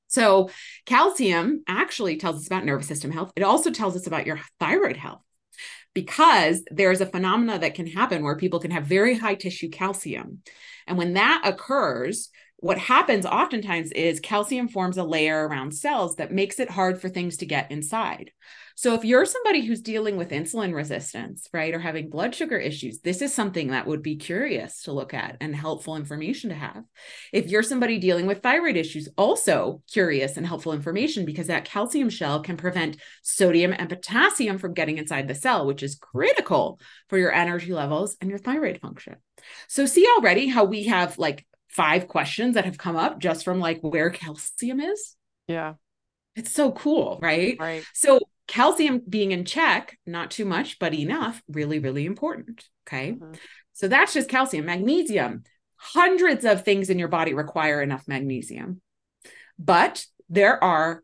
[0.08, 0.50] So,
[0.86, 3.32] calcium actually tells us about nervous system health.
[3.36, 5.24] It also tells us about your thyroid health
[5.94, 10.42] because there's a phenomena that can happen where people can have very high tissue calcium.
[10.88, 16.32] And when that occurs, what happens oftentimes is calcium forms a layer around cells that
[16.32, 18.32] makes it hard for things to get inside.
[18.76, 23.00] So if you're somebody who's dealing with insulin resistance, right, or having blood sugar issues,
[23.00, 26.84] this is something that would be curious to look at and helpful information to have.
[27.32, 32.10] If you're somebody dealing with thyroid issues, also curious and helpful information because that calcium
[32.10, 37.18] shell can prevent sodium and potassium from getting inside the cell, which is critical for
[37.18, 39.16] your energy levels and your thyroid function.
[39.68, 43.60] So see already how we have like five questions that have come up just from
[43.60, 45.16] like where calcium is.
[45.48, 45.74] Yeah.
[46.36, 47.58] It's so cool, right?
[47.60, 47.84] Right.
[47.94, 52.66] So calcium being in check, not too much, but enough, really, really important.
[52.88, 53.14] Okay.
[53.14, 53.34] Mm-hmm.
[53.74, 54.66] So that's just calcium.
[54.66, 55.44] Magnesium,
[55.78, 58.82] hundreds of things in your body require enough magnesium,
[59.60, 61.04] but there are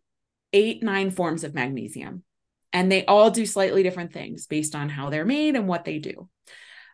[0.53, 2.23] eight, nine forms of magnesium,
[2.71, 5.99] and they all do slightly different things based on how they're made and what they
[5.99, 6.29] do.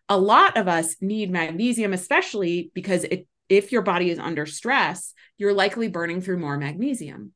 [0.10, 5.14] A lot of us need magnesium, especially because it, if your body is under stress,
[5.38, 7.34] you're likely burning through more magnesium.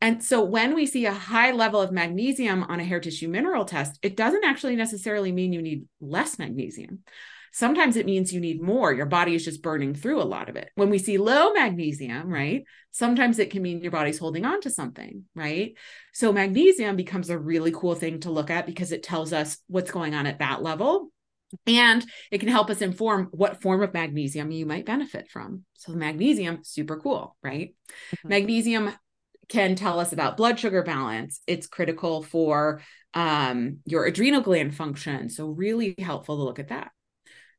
[0.00, 3.64] And so when we see a high level of magnesium on a hair tissue mineral
[3.64, 7.00] test, it doesn't actually necessarily mean you need less magnesium.
[7.52, 8.92] Sometimes it means you need more.
[8.92, 10.70] Your body is just burning through a lot of it.
[10.74, 12.64] When we see low magnesium, right?
[12.92, 15.72] Sometimes it can mean your body's holding on to something, right?
[16.12, 19.90] So magnesium becomes a really cool thing to look at because it tells us what's
[19.90, 21.10] going on at that level.
[21.66, 25.64] And it can help us inform what form of magnesium you might benefit from.
[25.74, 27.74] So, magnesium, super cool, right?
[27.88, 28.28] Mm-hmm.
[28.28, 28.92] Magnesium
[29.48, 31.40] can tell us about blood sugar balance.
[31.46, 32.82] It's critical for
[33.14, 35.30] um, your adrenal gland function.
[35.30, 36.90] So, really helpful to look at that.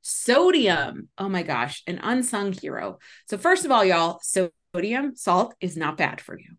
[0.02, 2.99] Sodium, oh my gosh, an unsung hero.
[3.28, 6.56] So, first of all, y'all, sodium, salt is not bad for you.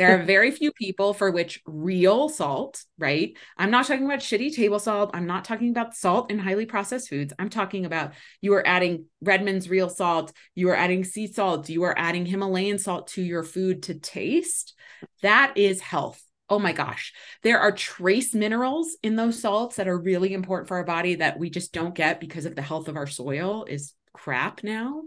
[0.00, 3.36] There are very few people for which real salt, right?
[3.58, 5.10] I'm not talking about shitty table salt.
[5.12, 7.34] I'm not talking about salt in highly processed foods.
[7.38, 11.82] I'm talking about you are adding Redmond's real salt, you are adding sea salt, you
[11.82, 14.72] are adding Himalayan salt to your food to taste.
[15.20, 16.22] That is health.
[16.48, 17.12] Oh my gosh.
[17.42, 21.38] There are trace minerals in those salts that are really important for our body that
[21.38, 25.02] we just don't get because of the health of our soil is crap now,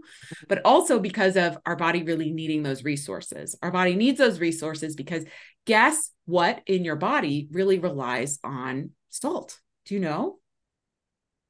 [0.48, 3.56] but also because of our body really needing those resources.
[3.62, 5.24] Our body needs those resources because
[5.66, 9.60] guess what in your body really relies on salt?
[9.86, 10.38] Do you know?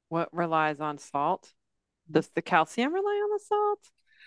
[0.09, 1.51] What relies on salt?
[2.09, 3.79] Does the calcium rely on the salt?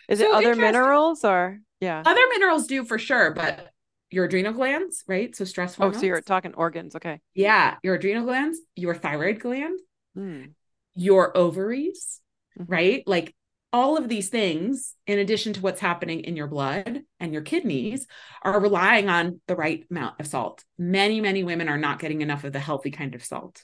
[0.08, 2.02] Is so it other minerals or yeah?
[2.04, 3.72] Other minerals do for sure, but
[4.10, 5.34] your adrenal glands, right?
[5.36, 5.98] So stress hormones.
[5.98, 7.20] Oh, so you're talking organs, okay?
[7.34, 9.78] Yeah, your adrenal glands, your thyroid gland,
[10.16, 10.52] mm.
[10.94, 12.27] your ovaries, mm-hmm.
[12.66, 13.02] Right?
[13.06, 13.34] Like
[13.72, 18.06] all of these things, in addition to what's happening in your blood and your kidneys,
[18.42, 20.64] are relying on the right amount of salt.
[20.78, 23.62] Many, many women are not getting enough of the healthy kind of salt.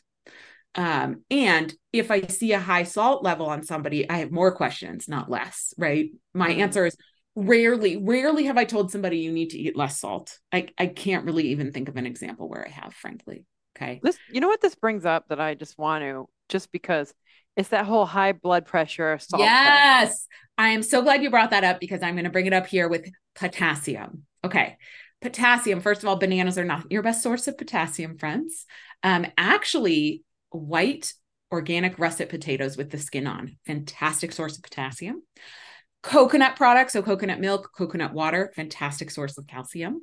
[0.74, 5.09] Um, and if I see a high salt level on somebody, I have more questions,
[5.09, 6.11] not less, right?
[6.35, 6.61] My mm-hmm.
[6.61, 6.96] answer is
[7.37, 10.38] rarely, rarely have I told somebody you need to eat less salt.
[10.52, 13.44] I, I can't really even think of an example where I have, frankly.
[13.76, 14.00] Okay.
[14.02, 17.12] This, you know what this brings up that I just want to, just because
[17.56, 19.18] it's that whole high blood pressure.
[19.36, 20.26] Yes.
[20.56, 22.66] I am so glad you brought that up because I'm going to bring it up
[22.66, 24.24] here with potassium.
[24.44, 24.76] Okay.
[25.20, 28.66] Potassium, first of all, bananas are not your best source of potassium, friends.
[29.02, 31.12] Um, actually, white
[31.50, 35.22] organic russet potatoes with the skin on, fantastic source of potassium.
[36.02, 40.02] Coconut products, so coconut milk, coconut water, fantastic source of calcium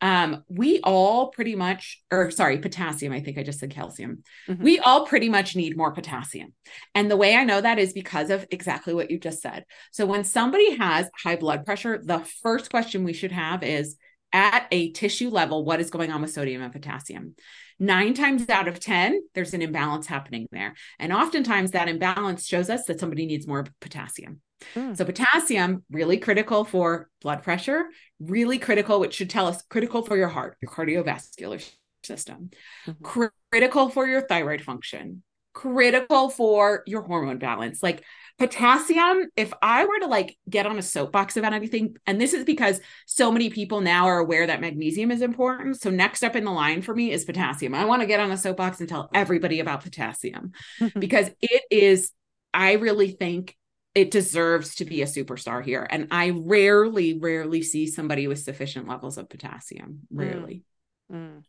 [0.00, 3.12] um, we all pretty much, or sorry, potassium.
[3.12, 4.22] I think I just said calcium.
[4.48, 4.62] Mm-hmm.
[4.62, 6.52] We all pretty much need more potassium.
[6.94, 9.64] And the way I know that is because of exactly what you just said.
[9.92, 13.96] So when somebody has high blood pressure, the first question we should have is
[14.32, 17.34] at a tissue level, what is going on with sodium and potassium?
[17.78, 20.74] Nine times out of 10, there's an imbalance happening there.
[20.98, 24.40] And oftentimes that imbalance shows us that somebody needs more potassium.
[24.74, 24.96] Mm.
[24.96, 27.84] So potassium really critical for blood pressure,
[28.18, 31.62] really critical, which should tell us critical for your heart, your cardiovascular
[32.02, 32.50] system,
[32.86, 33.26] mm-hmm.
[33.52, 35.22] critical for your thyroid function,
[35.56, 37.82] critical for your hormone balance.
[37.82, 38.04] Like
[38.38, 42.44] potassium, if I were to like get on a soapbox about anything, and this is
[42.44, 45.80] because so many people now are aware that magnesium is important.
[45.80, 47.74] So next up in the line for me is potassium.
[47.74, 50.52] I want to get on a soapbox and tell everybody about potassium
[50.98, 52.12] because it is,
[52.52, 53.56] I really think
[53.94, 55.86] it deserves to be a superstar here.
[55.88, 60.00] And I rarely, rarely see somebody with sufficient levels of potassium.
[60.12, 60.18] Mm.
[60.18, 60.64] Rarely.
[61.10, 61.16] Mm.
[61.16, 61.42] Mm.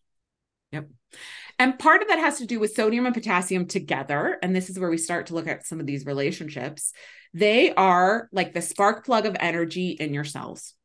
[1.60, 4.38] And part of that has to do with sodium and potassium together.
[4.44, 6.94] And this is where we start to look at some of these relationships.
[7.34, 10.76] They are like the spark plug of energy in your cells.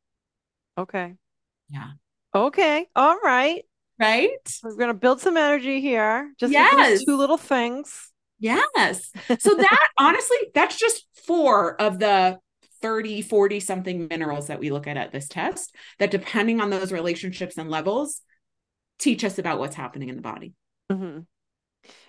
[0.78, 1.14] Okay.
[1.68, 1.90] Yeah.
[2.34, 2.86] Okay.
[2.96, 3.64] All right.
[3.98, 4.30] Right?
[4.62, 6.32] We're going to build some energy here.
[6.40, 7.04] Just yes.
[7.04, 8.10] two little things.
[8.38, 9.10] Yes.
[9.38, 12.38] So that honestly, that's just four of the
[12.80, 16.90] 30, 40 something minerals that we look at at this test that depending on those
[16.92, 18.20] relationships and levels
[18.98, 20.54] teach us about what's happening in the body.
[20.92, 21.18] Mm-hmm.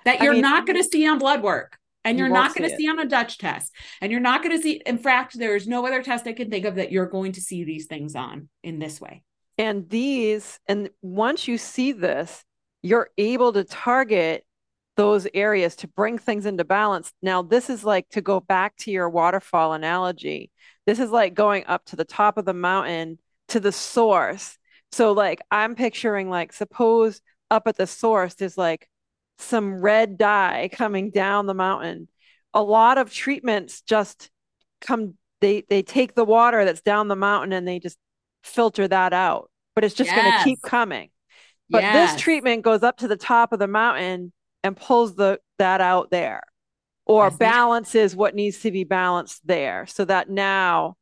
[0.05, 2.55] That you're I mean, not going to see on blood work and you're you not
[2.55, 5.37] going to see on a Dutch test and you're not going to see in fact
[5.37, 8.15] there's no other test I can think of that you're going to see these things
[8.15, 9.23] on in this way.
[9.57, 12.43] And these and once you see this,
[12.81, 14.45] you're able to target
[14.95, 17.11] those areas to bring things into balance.
[17.21, 20.51] Now, this is like to go back to your waterfall analogy.
[20.85, 23.17] This is like going up to the top of the mountain
[23.49, 24.57] to the source.
[24.91, 27.19] So, like, I'm picturing, like, suppose
[27.53, 28.89] up at the source, there's like
[29.37, 32.07] some red dye coming down the mountain.
[32.53, 34.29] A lot of treatments just
[34.81, 37.97] come, they, they take the water that's down the mountain and they just
[38.43, 40.21] filter that out, but it's just yes.
[40.21, 41.09] going to keep coming.
[41.69, 42.11] But yes.
[42.11, 46.11] this treatment goes up to the top of the mountain and pulls the that out
[46.11, 46.41] there
[47.05, 50.95] or balances what needs to be balanced there so that now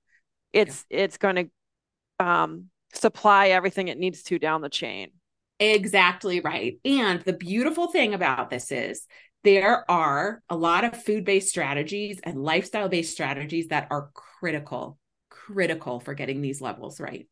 [0.54, 1.00] it's yeah.
[1.00, 5.12] it's going to um, supply everything it needs to down the chain
[5.62, 9.06] exactly right and the beautiful thing about this is
[9.44, 14.98] there are a lot of food-based strategies and lifestyle-based strategies that are critical
[15.30, 17.28] critical for getting these levels right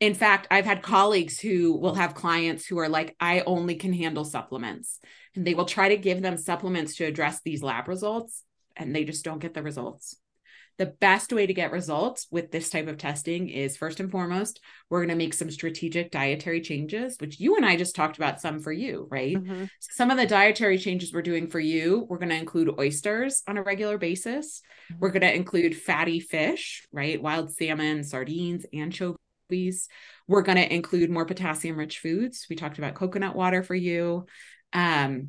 [0.00, 3.92] in fact i've had colleagues who will have clients who are like i only can
[3.92, 5.00] handle supplements
[5.34, 8.44] and they will try to give them supplements to address these lab results
[8.76, 10.16] and they just don't get the results.
[10.78, 14.60] The best way to get results with this type of testing is first and foremost,
[14.90, 18.40] we're going to make some strategic dietary changes, which you and I just talked about
[18.40, 19.36] some for you, right?
[19.36, 19.64] Mm-hmm.
[19.80, 23.42] So some of the dietary changes we're doing for you, we're going to include oysters
[23.48, 24.60] on a regular basis.
[24.90, 25.00] Mm-hmm.
[25.00, 27.22] We're going to include fatty fish, right?
[27.22, 29.88] Wild salmon, sardines, anchovies.
[30.28, 32.46] We're going to include more potassium rich foods.
[32.50, 34.26] We talked about coconut water for you
[34.72, 35.28] um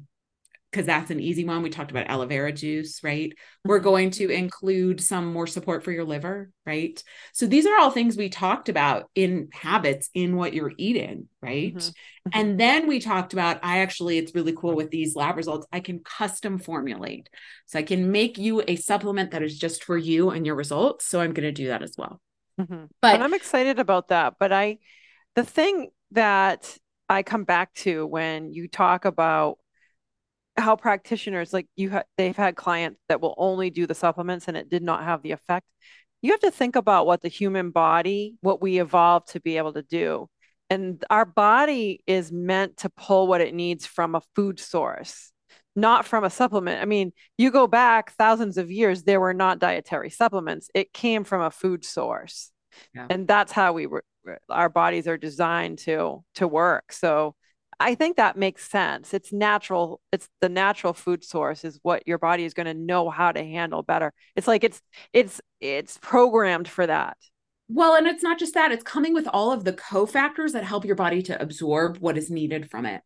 [0.71, 1.61] because that's an easy one.
[1.61, 3.33] We talked about aloe vera juice, right?
[3.63, 3.85] We're mm-hmm.
[3.85, 7.01] going to include some more support for your liver, right?
[7.33, 11.73] So these are all things we talked about in habits in what you're eating, right?
[11.73, 11.79] Mm-hmm.
[11.79, 12.39] mm-hmm.
[12.39, 15.65] And then we talked about I actually, it's really cool with these lab results.
[15.71, 17.29] I can custom formulate.
[17.65, 21.05] So I can make you a supplement that is just for you and your results.
[21.05, 22.19] So I'm going to do that as well.
[22.59, 22.85] Mm-hmm.
[23.01, 24.35] But and I'm excited about that.
[24.39, 24.79] But I,
[25.35, 26.77] the thing that
[27.07, 29.59] I come back to when you talk about
[30.57, 34.57] how practitioners like you ha- they've had clients that will only do the supplements and
[34.57, 35.65] it did not have the effect.
[36.21, 39.73] You have to think about what the human body, what we evolved to be able
[39.73, 40.27] to do.
[40.69, 45.31] And our body is meant to pull what it needs from a food source,
[45.75, 46.81] not from a supplement.
[46.81, 50.69] I mean, you go back thousands of years, there were not dietary supplements.
[50.73, 52.51] It came from a food source.
[52.93, 53.07] Yeah.
[53.09, 54.03] And that's how we were
[54.49, 56.91] our bodies are designed to to work.
[56.91, 57.35] So
[57.79, 59.13] I think that makes sense.
[59.13, 60.01] It's natural.
[60.11, 63.43] It's the natural food source is what your body is going to know how to
[63.43, 64.13] handle better.
[64.35, 64.81] It's like it's
[65.13, 67.17] it's it's programmed for that.
[67.69, 70.85] Well, and it's not just that, it's coming with all of the cofactors that help
[70.85, 73.01] your body to absorb what is needed from it.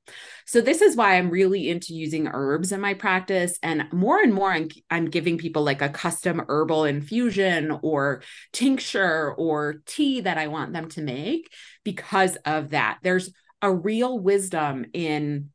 [0.46, 3.58] So, this is why I'm really into using herbs in my practice.
[3.64, 8.22] And more and more, I'm, I'm giving people like a custom herbal infusion or
[8.54, 11.52] tincture or tea that I want them to make
[11.84, 13.00] because of that.
[13.02, 15.50] There's a real wisdom in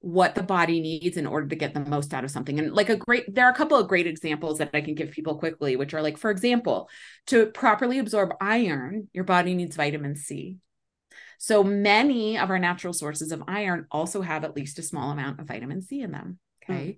[0.00, 2.58] what the body needs in order to get the most out of something.
[2.58, 5.10] And like a great, there are a couple of great examples that I can give
[5.10, 6.88] people quickly, which are like, for example,
[7.26, 10.58] to properly absorb iron, your body needs vitamin C.
[11.38, 15.40] So many of our natural sources of iron also have at least a small amount
[15.40, 16.38] of vitamin C in them.
[16.62, 16.84] Okay.
[16.84, 16.96] Mm.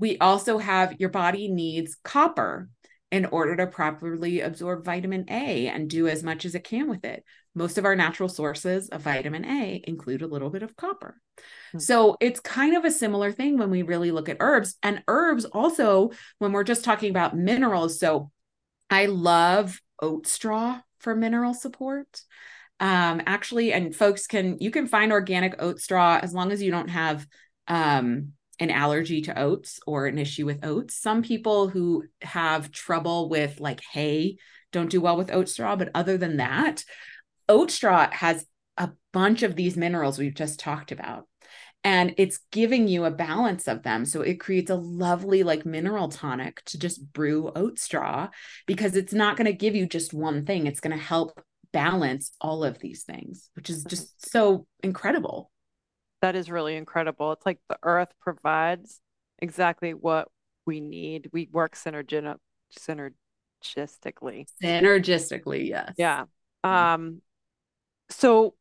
[0.00, 2.68] We also have your body needs copper
[3.10, 7.04] in order to properly absorb vitamin A and do as much as it can with
[7.04, 7.24] it.
[7.54, 11.20] Most of our natural sources of vitamin A include a little bit of copper.
[11.38, 11.78] Mm-hmm.
[11.78, 14.76] So it's kind of a similar thing when we really look at herbs.
[14.82, 17.98] And herbs also, when we're just talking about minerals.
[17.98, 18.30] So
[18.90, 22.22] I love oat straw for mineral support.
[22.80, 26.70] Um, actually, and folks can, you can find organic oat straw as long as you
[26.70, 27.26] don't have
[27.66, 30.94] um, an allergy to oats or an issue with oats.
[30.94, 34.38] Some people who have trouble with like hay
[34.72, 36.84] don't do well with oat straw, but other than that,
[37.48, 38.44] oat straw has
[38.76, 41.26] a bunch of these minerals we've just talked about.
[41.84, 44.04] And it's giving you a balance of them.
[44.04, 48.28] So it creates a lovely, like, mineral tonic to just brew oat straw
[48.66, 50.66] because it's not going to give you just one thing.
[50.66, 51.40] It's going to help
[51.72, 55.50] balance all of these things, which is just so incredible
[56.20, 57.32] that is really incredible.
[57.32, 59.00] It's like the earth provides
[59.38, 60.28] exactly what
[60.66, 61.30] we need.
[61.32, 62.38] We work synergistically.
[64.62, 65.94] Synergistically, yes.
[65.96, 66.24] Yeah.
[66.64, 67.22] Um,
[68.10, 68.54] so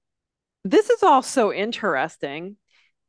[0.64, 2.58] this is all so interesting,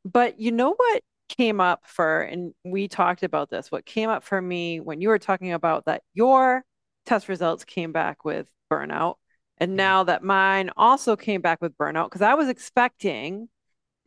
[0.03, 4.23] but you know what came up for, and we talked about this, what came up
[4.23, 6.63] for me when you were talking about that your
[7.05, 9.15] test results came back with burnout.
[9.57, 13.49] And now that mine also came back with burnout, because I was expecting,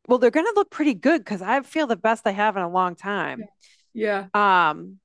[0.08, 2.62] well, they're going to look pretty good because I feel the best I have in
[2.62, 3.44] a long time.
[3.94, 4.26] Yeah.
[4.34, 4.98] Um,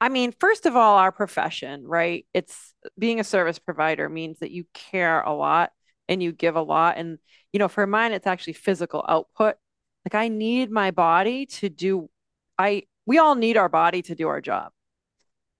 [0.00, 2.26] I mean, first of all, our profession, right?
[2.34, 5.70] It's being a service provider means that you care a lot
[6.08, 6.96] and you give a lot.
[6.96, 7.18] And,
[7.52, 9.56] you know, for mine, it's actually physical output.
[10.04, 12.10] Like I need my body to do,
[12.58, 14.72] I, we all need our body to do our job.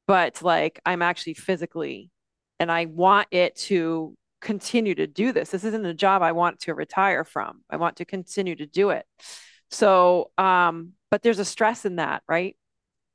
[0.09, 2.11] But like I'm actually physically,
[2.59, 5.51] and I want it to continue to do this.
[5.51, 7.62] This isn't a job I want to retire from.
[7.70, 9.07] I want to continue to do it.
[9.70, 12.57] So, um, but there's a stress in that, right?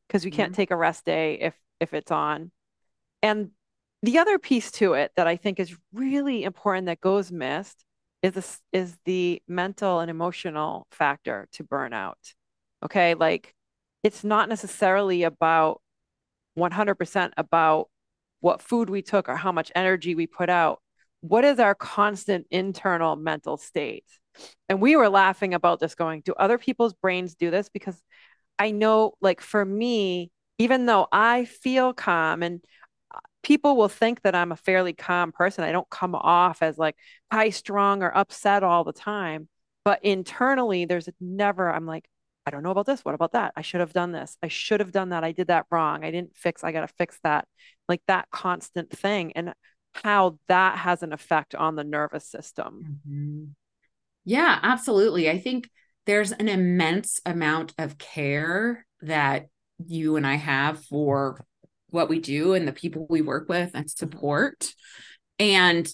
[0.07, 0.61] because we can't mm-hmm.
[0.61, 2.51] take a rest day if if it's on.
[3.21, 3.51] And
[4.03, 7.83] the other piece to it that I think is really important that goes missed
[8.23, 12.33] is this is the mental and emotional factor to burnout.
[12.83, 13.53] Okay, like
[14.03, 15.81] it's not necessarily about
[16.57, 17.89] 100% about
[18.39, 20.79] what food we took or how much energy we put out.
[21.21, 24.05] What is our constant internal mental state?
[24.69, 27.69] And we were laughing about this going, do other people's brains do this?
[27.69, 27.99] Because
[28.59, 32.61] I know, like for me, even though I feel calm and
[33.13, 36.77] uh, people will think that I'm a fairly calm person, I don't come off as
[36.77, 36.95] like
[37.31, 39.47] high strung or upset all the time.
[39.85, 42.07] But internally, there's never, I'm like,
[42.45, 43.01] I don't know about this.
[43.01, 43.53] What about that?
[43.55, 44.37] I should have done this.
[44.41, 45.23] I should have done that.
[45.23, 46.03] I did that wrong.
[46.03, 47.47] I didn't fix, I got to fix that.
[47.89, 49.33] Like that constant thing.
[49.33, 49.53] And
[50.03, 52.99] how that has an effect on the nervous system.
[53.07, 53.43] Mm-hmm.
[54.25, 55.29] Yeah, absolutely.
[55.29, 55.69] I think
[56.05, 59.47] there's an immense amount of care that
[59.85, 61.45] you and I have for
[61.89, 64.73] what we do and the people we work with and support.
[65.39, 65.87] And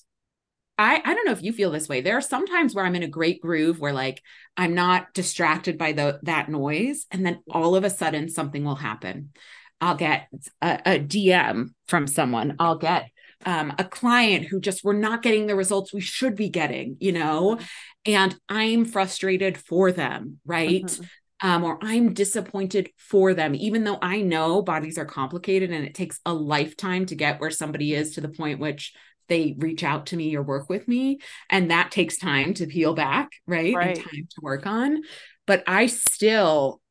[0.78, 2.02] I, I don't know if you feel this way.
[2.02, 4.22] There are some times where I'm in a great groove where like
[4.58, 7.06] I'm not distracted by the that noise.
[7.12, 9.32] And then all of a sudden something will happen.
[9.80, 10.28] I'll get
[10.62, 12.56] a, a DM from someone.
[12.60, 13.10] I'll get
[13.46, 17.12] um, a client who just we're not getting the results we should be getting, you
[17.12, 17.60] know,
[18.06, 20.84] and I'm frustrated for them, right?
[20.84, 21.04] Mm-hmm.
[21.46, 25.94] Um, or I'm disappointed for them, even though I know bodies are complicated and it
[25.94, 28.94] takes a lifetime to get where somebody is to the point which
[29.28, 31.20] they reach out to me or work with me.
[31.50, 33.76] And that takes time to peel back, right?
[33.76, 33.98] right.
[33.98, 35.02] And time to work on.
[35.46, 36.82] But I still,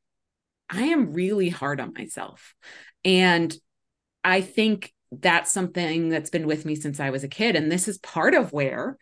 [0.69, 2.55] I am really hard on myself.
[3.05, 3.55] And
[4.25, 7.57] I think that's something that's been with me since I was a kid.
[7.57, 8.97] And this is part of where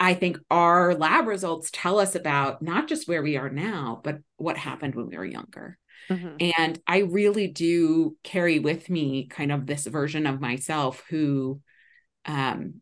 [0.00, 4.18] I think our lab results tell us about not just where we are now, but
[4.36, 5.78] what happened when we were younger.
[6.10, 6.36] Mm-hmm.
[6.58, 11.60] And I really do carry with me kind of this version of myself who,
[12.24, 12.80] um,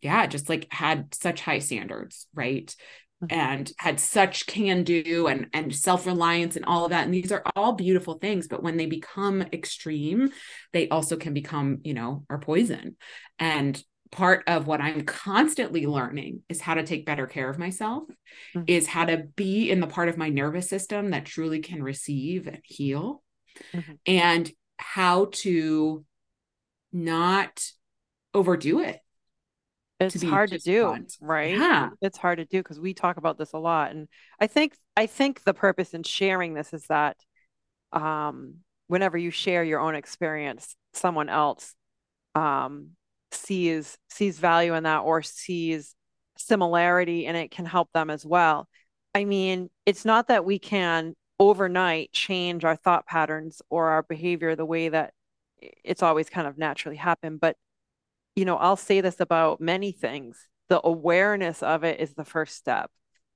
[0.00, 2.74] yeah, just like had such high standards, right?
[3.22, 3.36] Mm-hmm.
[3.36, 7.04] And had such can do and and self reliance and all of that.
[7.04, 10.30] And these are all beautiful things, but when they become extreme,
[10.72, 12.94] they also can become, you know, our poison.
[13.40, 18.04] And part of what I'm constantly learning is how to take better care of myself,
[18.54, 18.62] mm-hmm.
[18.66, 22.46] is how to be in the part of my nervous system that truly can receive
[22.46, 23.22] and heal,
[23.72, 23.92] mm-hmm.
[24.06, 26.04] and how to
[26.92, 27.64] not
[28.32, 29.00] overdo it.
[30.00, 31.58] It's to hard to do, right?
[31.58, 31.90] Yeah.
[32.00, 33.90] It's hard to do because we talk about this a lot.
[33.90, 34.08] And
[34.40, 37.16] I think I think the purpose in sharing this is that
[37.92, 41.74] um whenever you share your own experience, someone else
[42.34, 42.90] um
[43.32, 45.94] sees sees value in that or sees
[46.36, 48.68] similarity and it can help them as well.
[49.14, 54.54] I mean, it's not that we can overnight change our thought patterns or our behavior
[54.56, 55.12] the way that
[55.60, 57.56] it's always kind of naturally happened, but
[58.38, 60.46] you know, I'll say this about many things.
[60.68, 62.88] The awareness of it is the first step.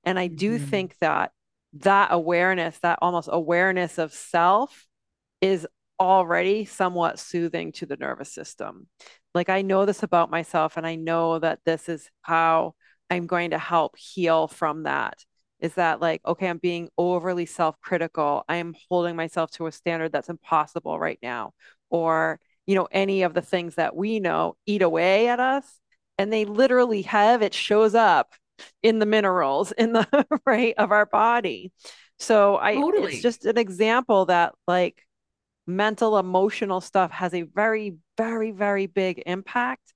[0.05, 0.65] And I do mm-hmm.
[0.65, 1.31] think that
[1.73, 4.87] that awareness, that almost awareness of self
[5.41, 5.67] is
[5.99, 8.87] already somewhat soothing to the nervous system.
[9.33, 12.73] Like I know this about myself and I know that this is how
[13.09, 15.25] I'm going to help heal from that.
[15.59, 18.45] Is that like, okay, I'm being overly self critical.
[18.47, 21.51] I'm holding myself to a standard that's impossible right now.
[21.89, 25.79] Or, you know, any of the things that we know eat away at us.
[26.17, 28.33] And they literally have it shows up
[28.83, 30.07] in the minerals in the
[30.45, 31.71] right of our body.
[32.19, 33.13] So I totally.
[33.13, 35.05] it's just an example that like
[35.67, 39.93] mental emotional stuff has a very very very big impact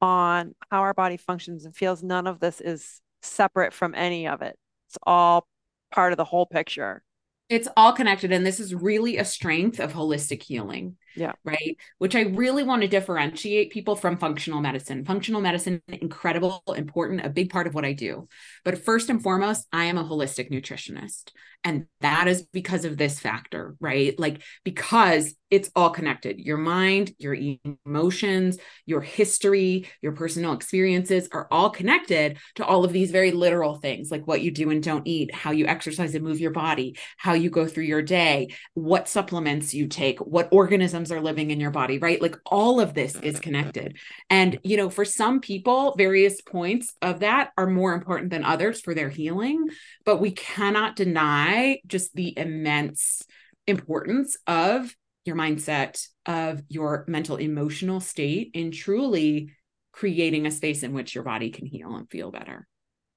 [0.00, 4.42] on how our body functions and feels none of this is separate from any of
[4.42, 4.56] it
[4.88, 5.46] it's all
[5.92, 7.02] part of the whole picture
[7.48, 8.30] It's all connected.
[8.32, 10.96] And this is really a strength of holistic healing.
[11.18, 11.32] Yeah.
[11.44, 11.76] Right.
[11.98, 15.04] Which I really want to differentiate people from functional medicine.
[15.04, 18.28] Functional medicine, incredible, important, a big part of what I do.
[18.64, 21.32] But first and foremost, I am a holistic nutritionist.
[21.64, 24.16] And that is because of this factor, right?
[24.16, 26.38] Like, because it's all connected.
[26.38, 27.36] Your mind, your
[27.84, 33.74] emotions, your history, your personal experiences are all connected to all of these very literal
[33.74, 36.96] things, like what you do and don't eat, how you exercise and move your body,
[37.16, 41.60] how you go through your day, what supplements you take, what organisms are living in
[41.60, 42.20] your body, right?
[42.20, 43.42] Like, all of this is mm-hmm.
[43.42, 43.98] connected.
[44.30, 48.80] And, you know, for some people, various points of that are more important than others
[48.80, 49.68] for their healing,
[50.04, 53.22] but we cannot deny just the immense
[53.66, 54.94] importance of
[55.24, 59.50] your mindset, of your mental emotional state in truly
[59.92, 62.66] creating a space in which your body can heal and feel better.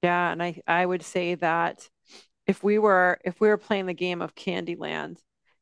[0.03, 1.87] Yeah, and I I would say that
[2.47, 5.17] if we were if we were playing the game of Candyland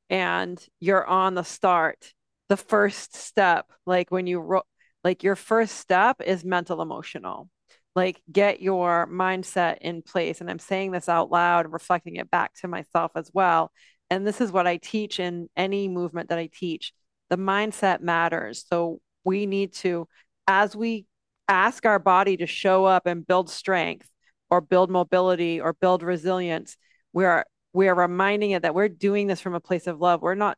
[0.09, 2.13] and you're on the start,
[2.49, 4.63] the first step, like when you ro-
[5.03, 7.49] like your first step is mental emotional.
[7.95, 10.41] Like get your mindset in place.
[10.41, 13.71] And I'm saying this out loud reflecting it back to myself as well
[14.09, 16.93] and this is what I teach in any movement that I teach.
[17.29, 18.65] The mindset matters.
[18.67, 20.07] So we need to,
[20.47, 21.05] as we
[21.47, 24.09] ask our body to show up and build strength
[24.49, 26.75] or build mobility or build resilience,
[27.13, 30.23] we are we are reminding it that we're doing this from a place of love.
[30.23, 30.57] We're not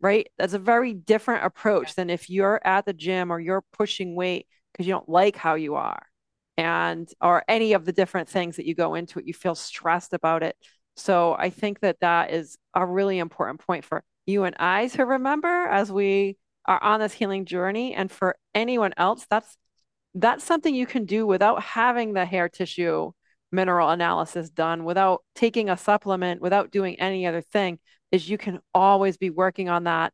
[0.00, 0.28] right.
[0.38, 4.46] That's a very different approach than if you're at the gym or you're pushing weight
[4.72, 6.02] because you don't like how you are
[6.56, 9.26] and or any of the different things that you go into it.
[9.26, 10.56] You feel stressed about it.
[10.96, 15.06] So I think that that is a really important point for you and I to
[15.06, 16.36] remember as we
[16.66, 17.94] are on this healing journey.
[17.94, 19.56] And for anyone else, that's
[20.14, 23.12] that's something you can do without having the hair tissue
[23.50, 27.78] mineral analysis done, without taking a supplement, without doing any other thing,
[28.10, 30.12] is you can always be working on that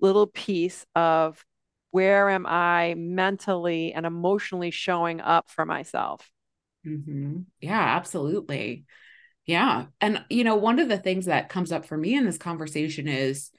[0.00, 1.44] little piece of
[1.90, 6.30] where am I mentally and emotionally showing up for myself.
[6.86, 7.40] Mm-hmm.
[7.60, 8.84] Yeah, absolutely.
[9.46, 9.86] Yeah.
[10.00, 13.08] And, you know, one of the things that comes up for me in this conversation
[13.08, 13.50] is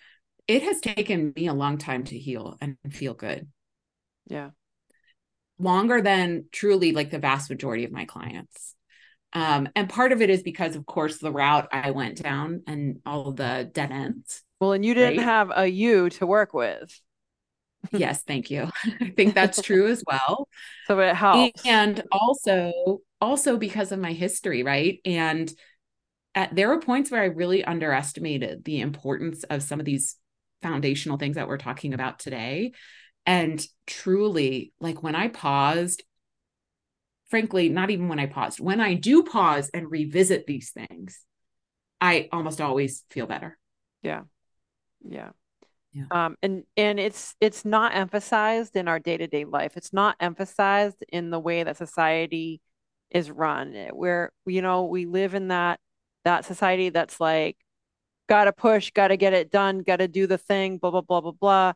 [0.48, 3.48] it has taken me a long time to heal and feel good.
[4.28, 4.52] Yeah.
[5.60, 8.76] Longer than truly like the vast majority of my clients.
[9.34, 13.00] Um, and part of it is because, of course, the route I went down and
[13.06, 14.44] all the dead ends.
[14.60, 15.26] Well, and you didn't right?
[15.26, 17.00] have a you to work with.
[17.92, 18.70] yes, thank you.
[19.02, 20.48] I think that's true as well.
[20.88, 21.66] So it helps.
[21.66, 25.00] And also, also because of my history, right?
[25.06, 25.52] And
[26.36, 30.18] at, there were points where I really underestimated the importance of some of these
[30.62, 32.74] foundational things that we're talking about today.
[33.26, 36.04] And truly, like when I paused,
[37.34, 41.20] frankly, not even when I paused, when I do pause and revisit these things,
[42.00, 43.58] I almost always feel better.
[44.04, 44.22] Yeah.
[45.04, 45.32] Yeah.
[45.94, 46.04] Yeah.
[46.12, 49.78] Um, and and it's it's not emphasized in our day-to-day life.
[49.78, 52.62] It's not emphasized in the way that society
[53.10, 53.74] is run.
[53.94, 55.80] Where you know we live in that
[56.26, 57.58] that society that's like
[58.30, 61.74] gotta push gotta get it done gotta do the thing blah blah blah blah blah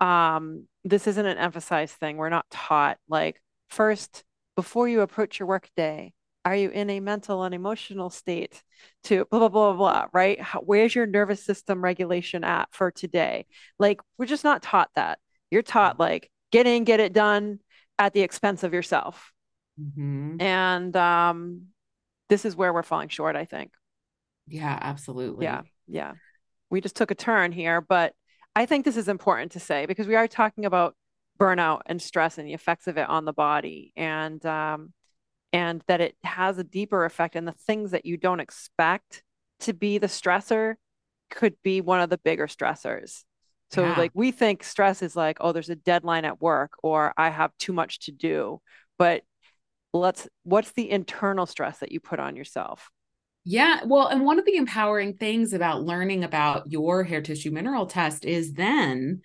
[0.00, 4.24] um this isn't an emphasized thing we're not taught like first
[4.56, 6.12] before you approach your work day
[6.44, 8.62] are you in a mental and emotional state
[9.04, 13.46] to blah blah blah blah right How, where's your nervous system regulation at for today
[13.78, 15.18] like we're just not taught that
[15.50, 17.60] you're taught like get in get it done
[17.98, 19.32] at the expense of yourself
[19.80, 20.40] mm-hmm.
[20.40, 21.62] and um
[22.28, 23.70] this is where we're falling short i think
[24.46, 25.44] yeah, absolutely.
[25.44, 25.62] Yeah.
[25.88, 26.12] Yeah.
[26.70, 28.14] We just took a turn here, but
[28.54, 30.94] I think this is important to say because we are talking about
[31.42, 34.92] burnout and stress and the effects of it on the body and um
[35.52, 39.22] and that it has a deeper effect and the things that you don't expect
[39.60, 40.74] to be the stressor
[41.30, 43.24] could be one of the bigger stressors.
[43.70, 43.98] So yeah.
[43.98, 47.56] like we think stress is like, oh, there's a deadline at work or I have
[47.58, 48.60] too much to do.
[48.98, 49.22] But
[49.92, 52.90] let's what's the internal stress that you put on yourself?
[53.44, 53.80] Yeah.
[53.84, 58.24] Well, and one of the empowering things about learning about your hair tissue mineral test
[58.24, 59.22] is then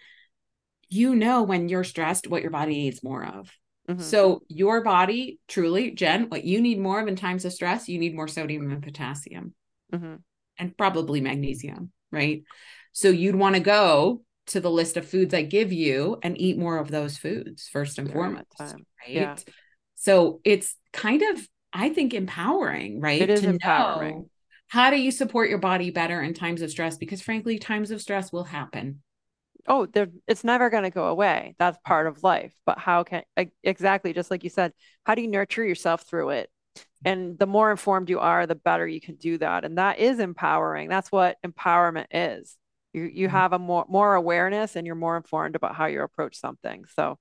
[0.89, 3.51] you know when you're stressed what your body needs more of.
[3.89, 4.01] Mm-hmm.
[4.01, 7.99] So, your body, truly, Jen, what you need more of in times of stress, you
[7.99, 9.53] need more sodium and potassium
[9.93, 10.15] mm-hmm.
[10.57, 12.43] and probably magnesium, right?
[12.91, 16.57] So, you'd want to go to the list of foods I give you and eat
[16.57, 18.75] more of those foods first and foremost, right?
[19.07, 19.35] Yeah.
[19.95, 23.21] So, it's kind of I think empowering, right?
[23.21, 24.15] It is to empowering.
[24.15, 24.29] Know
[24.67, 26.97] how do you support your body better in times of stress?
[26.97, 29.01] Because frankly, times of stress will happen.
[29.67, 29.87] Oh,
[30.27, 31.55] it's never going to go away.
[31.59, 32.53] That's part of life.
[32.65, 33.23] But how can
[33.63, 34.71] exactly just like you said,
[35.03, 36.49] how do you nurture yourself through it?
[37.05, 39.65] and the more informed you are, the better you can do that.
[39.65, 40.89] And that is empowering.
[40.89, 42.57] That's what empowerment is.
[42.93, 43.37] You you mm-hmm.
[43.37, 46.85] have a more more awareness and you're more informed about how you approach something.
[46.95, 47.17] So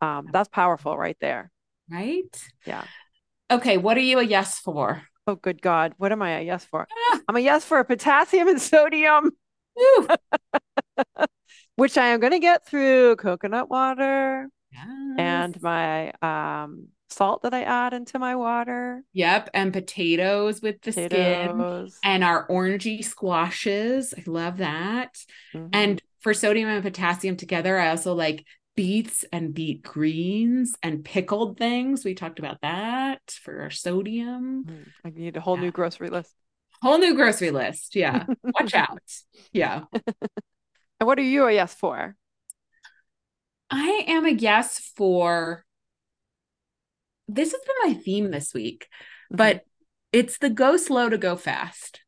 [0.00, 1.50] um, that's powerful right there.
[1.90, 2.48] Right?
[2.66, 2.84] Yeah.
[3.50, 5.02] Okay, what are you a yes for?
[5.26, 5.94] Oh, good God.
[5.98, 6.86] What am I a yes for?
[7.28, 9.32] I'm a yes for a potassium and sodium,
[11.78, 14.86] which I am going to get through coconut water yes.
[15.16, 19.04] and my um, salt that I add into my water.
[19.12, 19.50] Yep.
[19.54, 21.94] And potatoes with the potatoes.
[21.94, 24.12] skin and our orangey squashes.
[24.16, 25.14] I love that.
[25.54, 25.68] Mm-hmm.
[25.72, 31.58] And for sodium and potassium together, I also like beets and beet greens and pickled
[31.58, 32.04] things.
[32.04, 34.64] We talked about that for our sodium.
[34.64, 35.62] Mm, I need a whole yeah.
[35.62, 36.34] new grocery list.
[36.82, 37.94] Whole new grocery list.
[37.94, 38.26] Yeah.
[38.42, 38.98] Watch out.
[39.52, 39.84] Yeah.
[41.00, 42.16] and what are you a yes for?
[43.70, 45.64] I am a yes for
[47.28, 48.88] this has been my theme this week,
[49.30, 49.36] mm-hmm.
[49.36, 49.64] but
[50.12, 52.00] it's the go slow to go fast.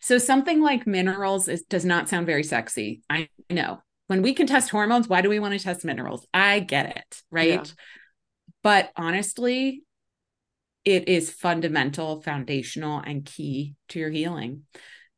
[0.00, 3.02] So something like minerals is, does not sound very sexy.
[3.08, 3.80] I know.
[4.06, 6.26] When we can test hormones, why do we want to test minerals?
[6.34, 7.66] I get it, right?
[7.66, 7.72] Yeah.
[8.62, 9.82] But honestly,
[10.84, 14.64] it is fundamental, foundational, and key to your healing.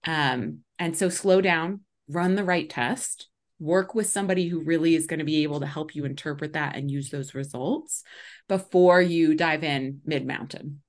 [0.04, 3.28] Um, and so slow down, run the right test,
[3.58, 6.76] work with somebody who really is going to be able to help you interpret that
[6.76, 8.02] and use those results
[8.48, 10.82] before you dive in mid mountain.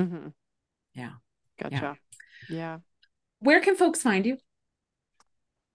[0.00, 0.28] Mm-hmm.
[0.94, 1.12] Yeah.
[1.60, 1.96] Gotcha.
[2.48, 2.56] Yeah.
[2.56, 2.78] yeah.
[3.40, 4.36] Where can folks find you?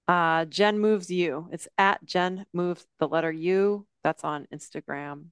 [0.07, 1.47] Uh, Jen Moves You.
[1.51, 3.85] It's at Jen Moves the letter U.
[4.03, 5.25] That's on Instagram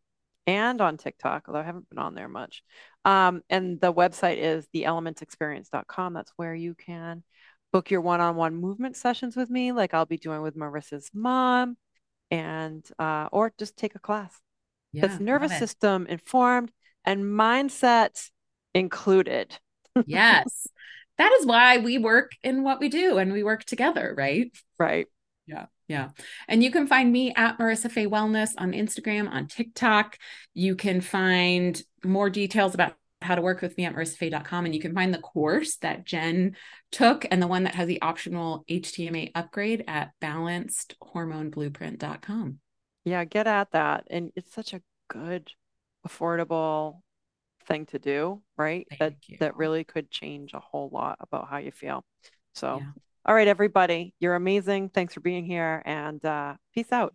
[0.48, 2.64] and on TikTok, although I haven't been on there much.
[3.06, 6.14] Um, and the website is theelementexperience.com.
[6.14, 7.24] That's where you can
[7.72, 11.78] book your one-on-one movement sessions with me, like I'll be doing with Marisa's mom,
[12.32, 14.40] and uh, or just take a class.
[14.92, 16.72] Yeah, That's nervous system informed
[17.06, 18.30] and mindset
[18.74, 19.58] included.
[20.06, 20.68] yes.
[21.18, 24.52] That is why we work in what we do and we work together, right?
[24.78, 25.08] Right.
[25.46, 25.66] Yeah.
[25.88, 26.10] Yeah.
[26.48, 30.18] And you can find me at Marisa Faye Wellness on Instagram, on TikTok.
[30.54, 34.66] You can find more details about how to work with me at marisafaye.com.
[34.66, 36.56] And you can find the course that Jen
[36.92, 42.60] took and the one that has the optional HTMA upgrade at balancedhormoneblueprint.com.
[43.06, 44.06] Yeah, get at that.
[44.10, 45.50] And it's such a good,
[46.08, 47.02] affordable
[47.66, 48.88] thing to do, right?
[48.90, 49.38] Thank that you.
[49.40, 52.04] that really could change a whole lot about how you feel.
[52.54, 52.92] So yeah.
[53.26, 54.90] all right, everybody, you're amazing.
[54.90, 57.14] Thanks for being here and uh, peace out.